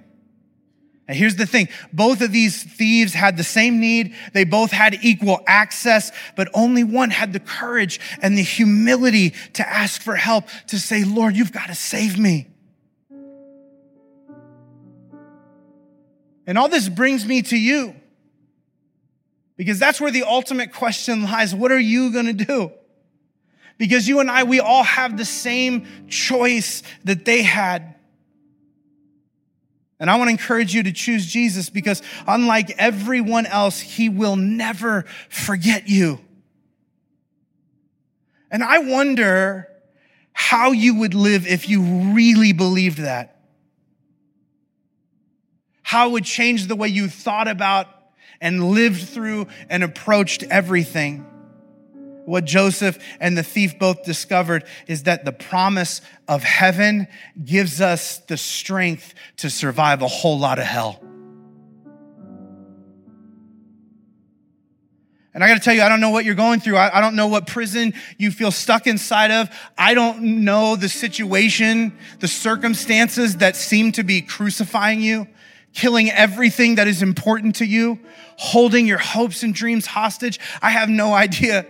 And 1.08 1.18
here's 1.18 1.38
the 1.38 1.46
thing. 1.46 1.70
Both 1.94 2.22
of 2.22 2.34
these 2.34 2.64
thieves 2.64 3.14
had 3.14 3.38
the 3.38 3.44
same 3.44 3.80
need. 3.80 4.14
They 4.34 4.44
both 4.44 4.72
had 4.72 5.00
equal 5.04 5.42
access, 5.48 6.12
but 6.36 6.50
only 6.54 6.84
one 6.84 7.12
had 7.12 7.32
the 7.32 7.40
courage 7.40 8.00
and 8.22 8.38
the 8.38 8.44
humility 8.44 9.34
to 9.54 9.68
ask 9.68 10.02
for 10.02 10.16
help, 10.16 10.50
to 10.68 10.80
say, 10.80 11.06
Lord, 11.06 11.36
you've 11.38 11.54
got 11.54 11.68
to 11.68 11.76
save 11.76 12.20
me. 12.20 12.48
And 16.48 16.58
all 16.58 16.70
this 16.70 16.88
brings 16.88 17.26
me 17.26 17.42
to 17.44 17.58
you. 17.58 17.94
Because 19.58 19.80
that's 19.80 20.00
where 20.00 20.12
the 20.12 20.24
ultimate 20.24 20.72
question 20.72 21.24
lies. 21.24 21.54
What 21.54 21.72
are 21.72 21.80
you 21.80 22.12
going 22.14 22.28
to 22.28 22.46
do? 22.46 22.72
Because 23.78 24.08
you 24.08 24.22
and 24.22 24.32
I, 24.32 24.44
we 24.44 24.60
all 24.60 24.84
have 24.84 25.18
the 25.18 25.26
same 25.26 26.08
choice 26.08 26.82
that 27.04 27.26
they 27.26 27.44
had. 27.44 27.96
And 30.00 30.10
I 30.10 30.16
want 30.16 30.30
to 30.30 30.32
encourage 30.32 30.74
you 30.74 30.84
to 30.84 30.92
choose 30.92 31.26
Jesus 31.26 31.70
because 31.70 32.02
unlike 32.28 32.72
everyone 32.78 33.46
else, 33.46 33.80
he 33.80 34.10
will 34.10 34.36
never 34.36 35.04
forget 35.28 35.90
you. 35.90 36.20
And 38.50 38.64
I 38.64 38.80
wonder 38.80 39.68
how 40.34 40.72
you 40.72 41.00
would 41.00 41.16
live 41.16 41.48
if 41.48 41.68
you 41.68 41.82
really 42.14 42.54
believed 42.54 43.00
that 43.00 43.37
how 45.88 46.10
it 46.10 46.12
would 46.12 46.26
change 46.26 46.68
the 46.68 46.76
way 46.76 46.90
you 46.90 47.08
thought 47.08 47.48
about 47.48 47.88
and 48.42 48.72
lived 48.72 49.08
through 49.08 49.48
and 49.70 49.86
approached 49.86 50.44
everything. 50.44 51.26
What 52.26 52.44
Joseph 52.44 53.00
and 53.22 53.38
the 53.38 53.42
thief 53.42 53.80
both 53.80 54.04
discovered 54.04 54.66
is 54.88 55.04
that 55.04 55.24
the 55.24 55.32
promise 55.32 56.02
of 56.28 56.44
heaven 56.44 57.08
gives 57.42 57.80
us 57.80 58.18
the 58.18 58.36
strength 58.36 59.14
to 59.38 59.50
survive 59.50 60.02
a 60.02 60.10
whole 60.10 60.38
lot 60.38 60.60
of 60.60 60.66
hell. 60.66 61.02
And 65.34 65.42
I 65.42 65.48
got 65.48 65.54
to 65.54 65.62
tell 65.62 65.74
you, 65.74 65.84
I 65.84 65.88
don't 65.88 66.02
know 66.02 66.10
what 66.10 66.26
you're 66.26 66.36
going 66.36 66.60
through. 66.60 66.76
I, 66.76 66.98
I, 66.98 67.00
don't 67.00 67.16
know 67.16 67.28
what 67.28 67.48
prison 67.48 67.94
you 68.18 68.32
feel 68.32 68.52
stuck 68.52 68.88
inside 68.88 69.32
of. 69.32 69.50
I 69.78 69.94
don't 69.94 70.44
know 70.44 70.76
the 70.76 70.90
situation, 70.90 71.98
the 72.20 72.28
circumstances 72.28 73.38
that 73.38 73.56
seem 73.56 73.94
to 73.94 74.04
be 74.04 74.22
crucifying 74.22 75.00
you 75.00 75.28
killing 75.74 76.10
everything 76.10 76.76
that 76.76 76.88
is 76.88 77.02
important 77.02 77.58
to 77.58 77.66
you, 77.66 78.00
holding 78.38 78.88
your 78.88 78.98
hopes 78.98 79.44
and 79.44 79.54
dreams 79.54 79.86
hostage. 79.86 80.40
I 80.62 80.72
have 80.72 80.90
no 80.90 81.14
idea 81.14 81.64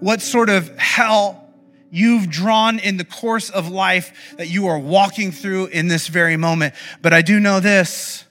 what 0.00 0.20
sort 0.20 0.48
of 0.48 0.76
hell 0.78 1.48
you've 1.90 2.28
drawn 2.28 2.78
in 2.78 2.96
the 2.96 3.04
course 3.04 3.50
of 3.50 3.70
life 3.70 4.34
that 4.38 4.48
you 4.48 4.66
are 4.66 4.78
walking 4.78 5.30
through 5.30 5.66
in 5.66 5.88
this 5.88 6.08
very 6.08 6.36
moment. 6.36 6.74
But 7.02 7.12
I 7.12 7.22
do 7.22 7.38
know 7.38 7.60
this 7.60 8.24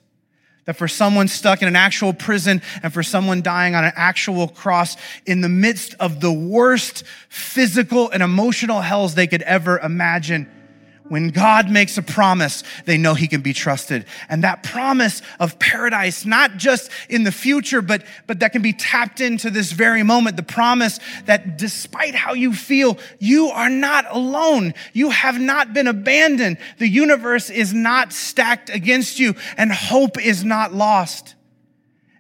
that 0.66 0.76
for 0.76 0.88
someone 0.88 1.28
stuck 1.28 1.62
in 1.62 1.68
an 1.68 1.76
actual 1.76 2.14
prison 2.14 2.62
and 2.84 2.94
for 2.94 3.02
someone 3.02 3.42
dying 3.42 3.74
on 3.74 3.84
an 3.84 3.94
actual 3.96 4.48
cross 4.48 4.96
in 5.26 5.42
the 5.42 5.50
midst 5.50 5.96
of 6.00 6.20
the 6.20 6.32
worst 6.32 7.04
physical 7.30 8.10
and 8.12 8.22
emotional 8.22 8.82
hells 8.82 9.16
they 9.16 9.26
could 9.26 9.42
ever 9.42 9.80
imagine 9.80 10.50
when 11.12 11.28
God 11.28 11.70
makes 11.70 11.98
a 11.98 12.02
promise, 12.02 12.64
they 12.86 12.98
know 12.98 13.16
he 13.16 13.28
can 13.28 13.42
be 13.42 13.52
trusted. 13.52 14.06
And 14.30 14.46
that 14.46 14.64
promise 14.64 15.22
of 15.42 15.60
paradise, 15.60 16.26
not 16.26 16.56
just 16.56 16.90
in 17.10 17.26
the 17.26 17.34
future, 17.34 17.82
but, 17.82 18.06
but 18.28 18.40
that 18.40 18.54
can 18.54 18.62
be 18.62 18.72
tapped 18.72 19.20
into 19.20 19.50
this 19.50 19.74
very 19.74 20.04
moment. 20.04 20.38
The 20.38 20.44
promise 20.44 21.02
that 21.26 21.58
despite 21.58 22.16
how 22.16 22.32
you 22.32 22.54
feel, 22.54 22.98
you 23.20 23.48
are 23.48 23.70
not 23.70 24.06
alone. 24.10 24.74
You 24.94 25.10
have 25.10 25.38
not 25.38 25.74
been 25.74 25.88
abandoned. 25.88 26.58
The 26.78 26.88
universe 26.88 27.50
is 27.50 27.74
not 27.74 28.14
stacked 28.14 28.70
against 28.70 29.20
you 29.20 29.36
and 29.58 29.70
hope 29.70 30.18
is 30.18 30.46
not 30.46 30.74
lost. 30.74 31.36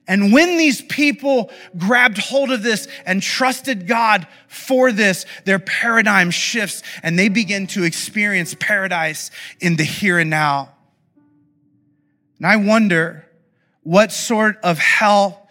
And 0.07 0.33
when 0.33 0.57
these 0.57 0.81
people 0.81 1.51
grabbed 1.77 2.17
hold 2.17 2.51
of 2.51 2.63
this 2.63 2.87
and 3.05 3.21
trusted 3.21 3.87
God 3.87 4.27
for 4.47 4.91
this, 4.91 5.25
their 5.45 5.59
paradigm 5.59 6.31
shifts 6.31 6.83
and 7.03 7.17
they 7.17 7.29
begin 7.29 7.67
to 7.67 7.83
experience 7.83 8.55
paradise 8.59 9.31
in 9.59 9.75
the 9.75 9.83
here 9.83 10.19
and 10.19 10.29
now. 10.29 10.73
And 12.37 12.47
I 12.47 12.55
wonder 12.55 13.27
what 13.83 14.11
sort 14.11 14.57
of 14.63 14.79
hell 14.79 15.47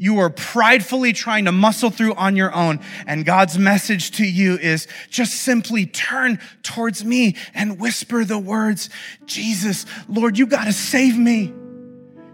you 0.00 0.18
are 0.20 0.30
pridefully 0.30 1.12
trying 1.12 1.44
to 1.44 1.52
muscle 1.52 1.90
through 1.90 2.14
on 2.14 2.34
your 2.34 2.54
own. 2.54 2.80
And 3.06 3.22
God's 3.22 3.58
message 3.58 4.12
to 4.12 4.24
you 4.24 4.56
is 4.56 4.88
just 5.10 5.34
simply 5.42 5.84
turn 5.84 6.40
towards 6.62 7.04
me 7.04 7.36
and 7.52 7.78
whisper 7.78 8.24
the 8.24 8.38
words, 8.38 8.88
Jesus, 9.26 9.84
Lord, 10.08 10.38
you 10.38 10.46
got 10.46 10.64
to 10.64 10.72
save 10.72 11.18
me. 11.18 11.52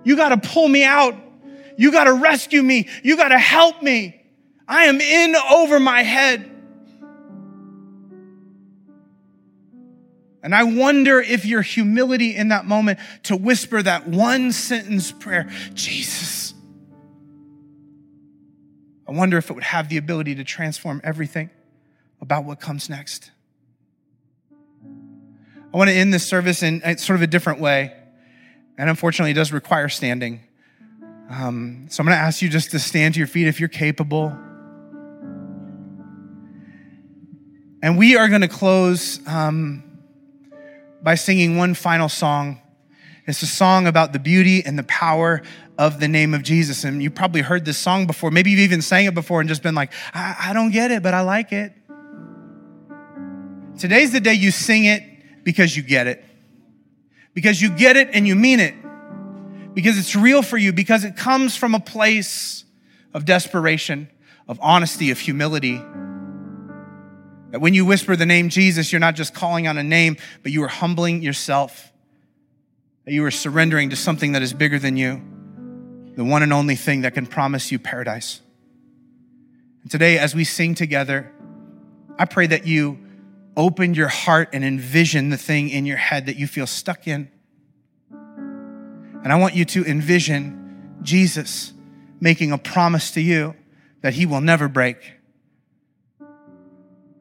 You 0.05 0.15
got 0.17 0.29
to 0.29 0.37
pull 0.37 0.69
me 0.69 0.85
out. 0.85 1.17
You 1.77 1.93
got 1.93 2.05
to 2.05 2.15
rescue 2.15 2.63
me. 2.63 2.89
You 3.03 3.17
got 3.17 3.29
to 3.29 3.39
help 3.39 3.83
me. 3.83 4.21
I 4.67 4.85
am 4.85 5.01
in 5.01 5.37
over 5.37 5.79
my 5.79 6.03
head. 6.03 6.51
And 10.43 10.55
I 10.55 10.63
wonder 10.63 11.21
if 11.21 11.45
your 11.45 11.63
humility 11.63 12.37
in 12.37 12.49
that 12.49 12.67
moment 12.67 13.01
to 13.25 13.37
whisper 13.37 13.83
that 13.83 14.07
one 14.07 14.53
sentence 14.53 15.11
prayer, 15.11 15.51
Jesus. 15.75 16.55
I 19.09 19.13
wonder 19.13 19.39
if 19.39 19.51
it 19.51 19.55
would 19.55 19.65
have 19.65 19.89
the 19.89 19.97
ability 19.97 20.37
to 20.37 20.45
transform 20.45 21.01
everything 21.03 21.51
about 22.21 22.45
what 22.45 22.61
comes 22.61 22.89
next. 22.89 23.31
I 24.85 25.77
want 25.77 25.91
to 25.91 25.97
end 25.97 26.15
this 26.15 26.27
service 26.27 26.63
in 26.63 26.81
sort 26.99 27.17
of 27.17 27.23
a 27.23 27.27
different 27.27 27.61
way. 27.61 27.93
And 28.79 28.89
unfortunately, 28.89 29.33
it 29.33 29.35
does 29.35 29.53
require 29.53 29.89
standing. 29.89 30.46
Um, 31.29 31.87
so 31.91 32.01
I'm 32.01 32.07
going 32.07 32.17
to 32.17 32.23
ask 32.23 32.41
you 32.41 32.49
just 32.49 32.71
to 32.71 32.79
stand 32.79 33.15
to 33.15 33.19
your 33.19 33.27
feet 33.27 33.49
if 33.49 33.59
you're 33.59 33.69
capable. 33.69 34.37
And 37.83 37.99
we 37.99 38.17
are 38.17 38.29
going 38.29 38.41
to 38.43 38.49
close 38.49 39.21
um, 39.27 39.83
by 41.03 41.15
singing 41.15 41.57
one 41.57 41.75
final 41.75 42.09
song. 42.09 42.61
It's 43.27 43.43
a 43.43 43.47
song 43.47 43.87
about 43.87 44.13
the 44.13 44.19
beauty 44.21 44.65
and 44.65 44.79
the 44.79 44.85
power 44.85 45.43
of 45.79 45.99
the 45.99 46.09
name 46.09 46.33
of 46.33 46.43
Jesus. 46.43 46.85
And 46.85 47.03
you 47.03 47.11
probably 47.11 47.43
heard 47.43 47.65
this 47.65 47.77
song 47.77 48.07
before. 48.07 48.31
Maybe 48.31 48.51
you've 48.51 48.61
even 48.61 48.83
sang 48.83 49.07
it 49.07 49.15
before 49.15 49.41
and 49.41 49.49
just 49.49 49.63
been 49.63 49.75
like, 49.75 49.93
I, 50.15 50.37
I 50.51 50.53
don't 50.53 50.71
get 50.71 50.91
it, 50.91 51.03
but 51.03 51.13
I 51.13 51.23
like 51.23 51.53
it. 51.53 51.73
Today's 53.79 54.13
the 54.13 54.21
day 54.21 54.35
you 54.35 54.51
sing 54.51 54.85
it 54.85 55.03
because 55.45 55.77
you 55.77 55.83
get 55.83 56.07
it. 56.07 56.25
Because 57.35 57.61
you 57.61 57.71
get 57.71 57.97
it 57.97 58.11
and 58.13 58.27
you 58.27 58.35
mean 58.35 58.61
it. 58.61 58.75
Because 59.77 59.99
it's 59.99 60.17
real 60.17 60.41
for 60.41 60.57
you, 60.57 60.73
because 60.73 61.05
it 61.05 61.19
comes 61.19 61.55
from 61.55 61.75
a 61.75 61.81
place 61.81 62.65
of 63.13 63.27
desperation, 63.27 64.09
of 64.49 64.59
honesty, 64.63 65.11
of 65.11 65.19
humility. 65.19 65.77
That 67.51 67.61
when 67.61 67.75
you 67.75 67.85
whisper 67.85 68.17
the 68.17 68.25
name 68.25 68.49
Jesus, 68.49 68.91
you're 68.91 69.01
not 69.01 69.17
just 69.17 69.35
calling 69.35 69.69
on 69.69 69.77
a 69.77 69.83
name, 69.83 70.17
but 70.43 70.51
you 70.51 70.63
are 70.63 70.69
humbling 70.69 71.21
yourself. 71.21 71.93
That 73.05 73.13
you 73.13 73.23
are 73.27 73.31
surrendering 73.31 73.91
to 73.91 73.97
something 73.97 74.33
that 74.33 74.41
is 74.41 74.55
bigger 74.55 74.79
than 74.79 74.97
you, 74.97 75.21
the 76.17 76.25
one 76.25 76.43
and 76.43 76.55
only 76.55 76.77
thing 76.77 77.03
that 77.03 77.13
can 77.13 77.27
promise 77.27 77.71
you 77.71 77.79
paradise. 77.79 78.41
And 79.83 79.91
today, 79.91 80.19
as 80.19 80.35
we 80.35 80.45
sing 80.45 80.75
together, 80.75 81.31
I 82.19 82.25
pray 82.25 82.47
that 82.47 82.67
you 82.67 82.99
open 83.59 83.93
your 83.93 84.09
heart 84.09 84.49
and 84.55 84.65
envision 84.65 85.29
the 85.29 85.37
thing 85.37 85.69
in 85.69 85.85
your 85.85 85.99
head 85.99 86.25
that 86.27 86.37
you 86.37 86.47
feel 86.47 86.67
stuck 86.67 87.07
in. 87.07 87.31
And 89.27 89.33
I 89.33 89.37
want 89.39 89.57
you 89.57 89.65
to 89.65 89.85
envision 89.85 91.01
Jesus 91.03 91.73
making 92.21 92.53
a 92.53 92.59
promise 92.59 93.11
to 93.11 93.21
you 93.21 93.57
that 94.03 94.15
he 94.15 94.25
will 94.25 94.41
never 94.41 94.69
break. 94.69 94.99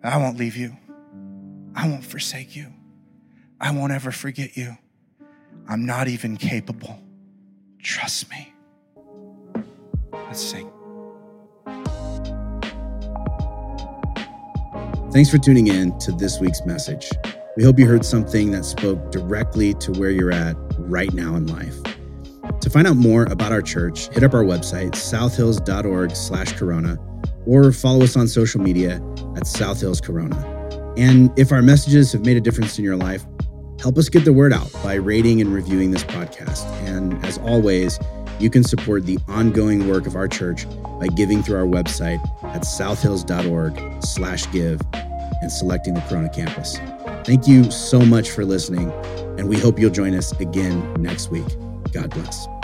I 0.03 0.17
won't 0.17 0.37
leave 0.37 0.55
you. 0.55 0.77
I 1.73 1.87
won't 1.87 2.05
forsake 2.05 2.55
you. 2.55 2.67
I 3.59 3.71
won't 3.71 3.91
ever 3.91 4.11
forget 4.11 4.55
you. 4.55 4.77
I'm 5.67 5.87
not 5.87 6.07
even 6.07 6.37
capable. 6.37 6.99
Trust 7.81 8.29
me. 8.29 8.53
Let's 10.13 10.41
sing. 10.41 10.69
Thanks 15.11 15.31
for 15.31 15.39
tuning 15.39 15.69
in 15.69 15.97
to 16.01 16.11
this 16.11 16.39
week's 16.39 16.63
message. 16.67 17.09
We 17.57 17.63
hope 17.63 17.79
you 17.79 17.87
heard 17.87 18.05
something 18.05 18.51
that 18.51 18.63
spoke 18.63 19.11
directly 19.11 19.73
to 19.73 19.91
where 19.93 20.11
you're 20.11 20.31
at 20.31 20.55
right 20.77 21.11
now 21.11 21.35
in 21.35 21.47
life. 21.47 21.94
To 22.61 22.69
find 22.69 22.87
out 22.87 22.97
more 22.97 23.23
about 23.23 23.51
our 23.51 23.61
church, 23.61 24.07
hit 24.09 24.23
up 24.23 24.33
our 24.33 24.43
website, 24.43 24.95
southhills.org 24.95 26.15
slash 26.15 26.53
corona, 26.53 26.97
or 27.45 27.71
follow 27.71 28.03
us 28.03 28.15
on 28.15 28.27
social 28.27 28.61
media 28.61 29.01
at 29.35 29.45
South 29.45 29.79
Hills 29.79 30.01
Corona. 30.01 30.35
And 30.97 31.31
if 31.37 31.51
our 31.51 31.61
messages 31.61 32.11
have 32.13 32.25
made 32.25 32.37
a 32.37 32.41
difference 32.41 32.77
in 32.77 32.83
your 32.83 32.95
life, 32.95 33.25
help 33.79 33.97
us 33.97 34.09
get 34.09 34.25
the 34.25 34.33
word 34.33 34.53
out 34.53 34.71
by 34.83 34.95
rating 34.95 35.41
and 35.41 35.53
reviewing 35.53 35.91
this 35.91 36.03
podcast. 36.03 36.65
And 36.87 37.23
as 37.25 37.37
always, 37.39 37.99
you 38.39 38.49
can 38.49 38.63
support 38.63 39.05
the 39.05 39.17
ongoing 39.27 39.87
work 39.87 40.07
of 40.07 40.15
our 40.15 40.27
church 40.27 40.65
by 40.99 41.07
giving 41.07 41.43
through 41.43 41.57
our 41.57 41.65
website 41.65 42.19
at 42.43 42.65
southhills.org 42.65 44.03
slash 44.03 44.51
give 44.51 44.81
and 45.41 45.51
selecting 45.51 45.93
the 45.93 46.01
Corona 46.01 46.29
campus. 46.29 46.79
Thank 47.25 47.47
you 47.47 47.69
so 47.71 47.99
much 47.99 48.31
for 48.31 48.45
listening, 48.45 48.91
and 49.37 49.49
we 49.49 49.59
hope 49.59 49.79
you'll 49.79 49.91
join 49.91 50.13
us 50.15 50.31
again 50.39 50.93
next 50.95 51.29
week. 51.29 51.47
God 51.95 52.09
bless. 52.09 52.54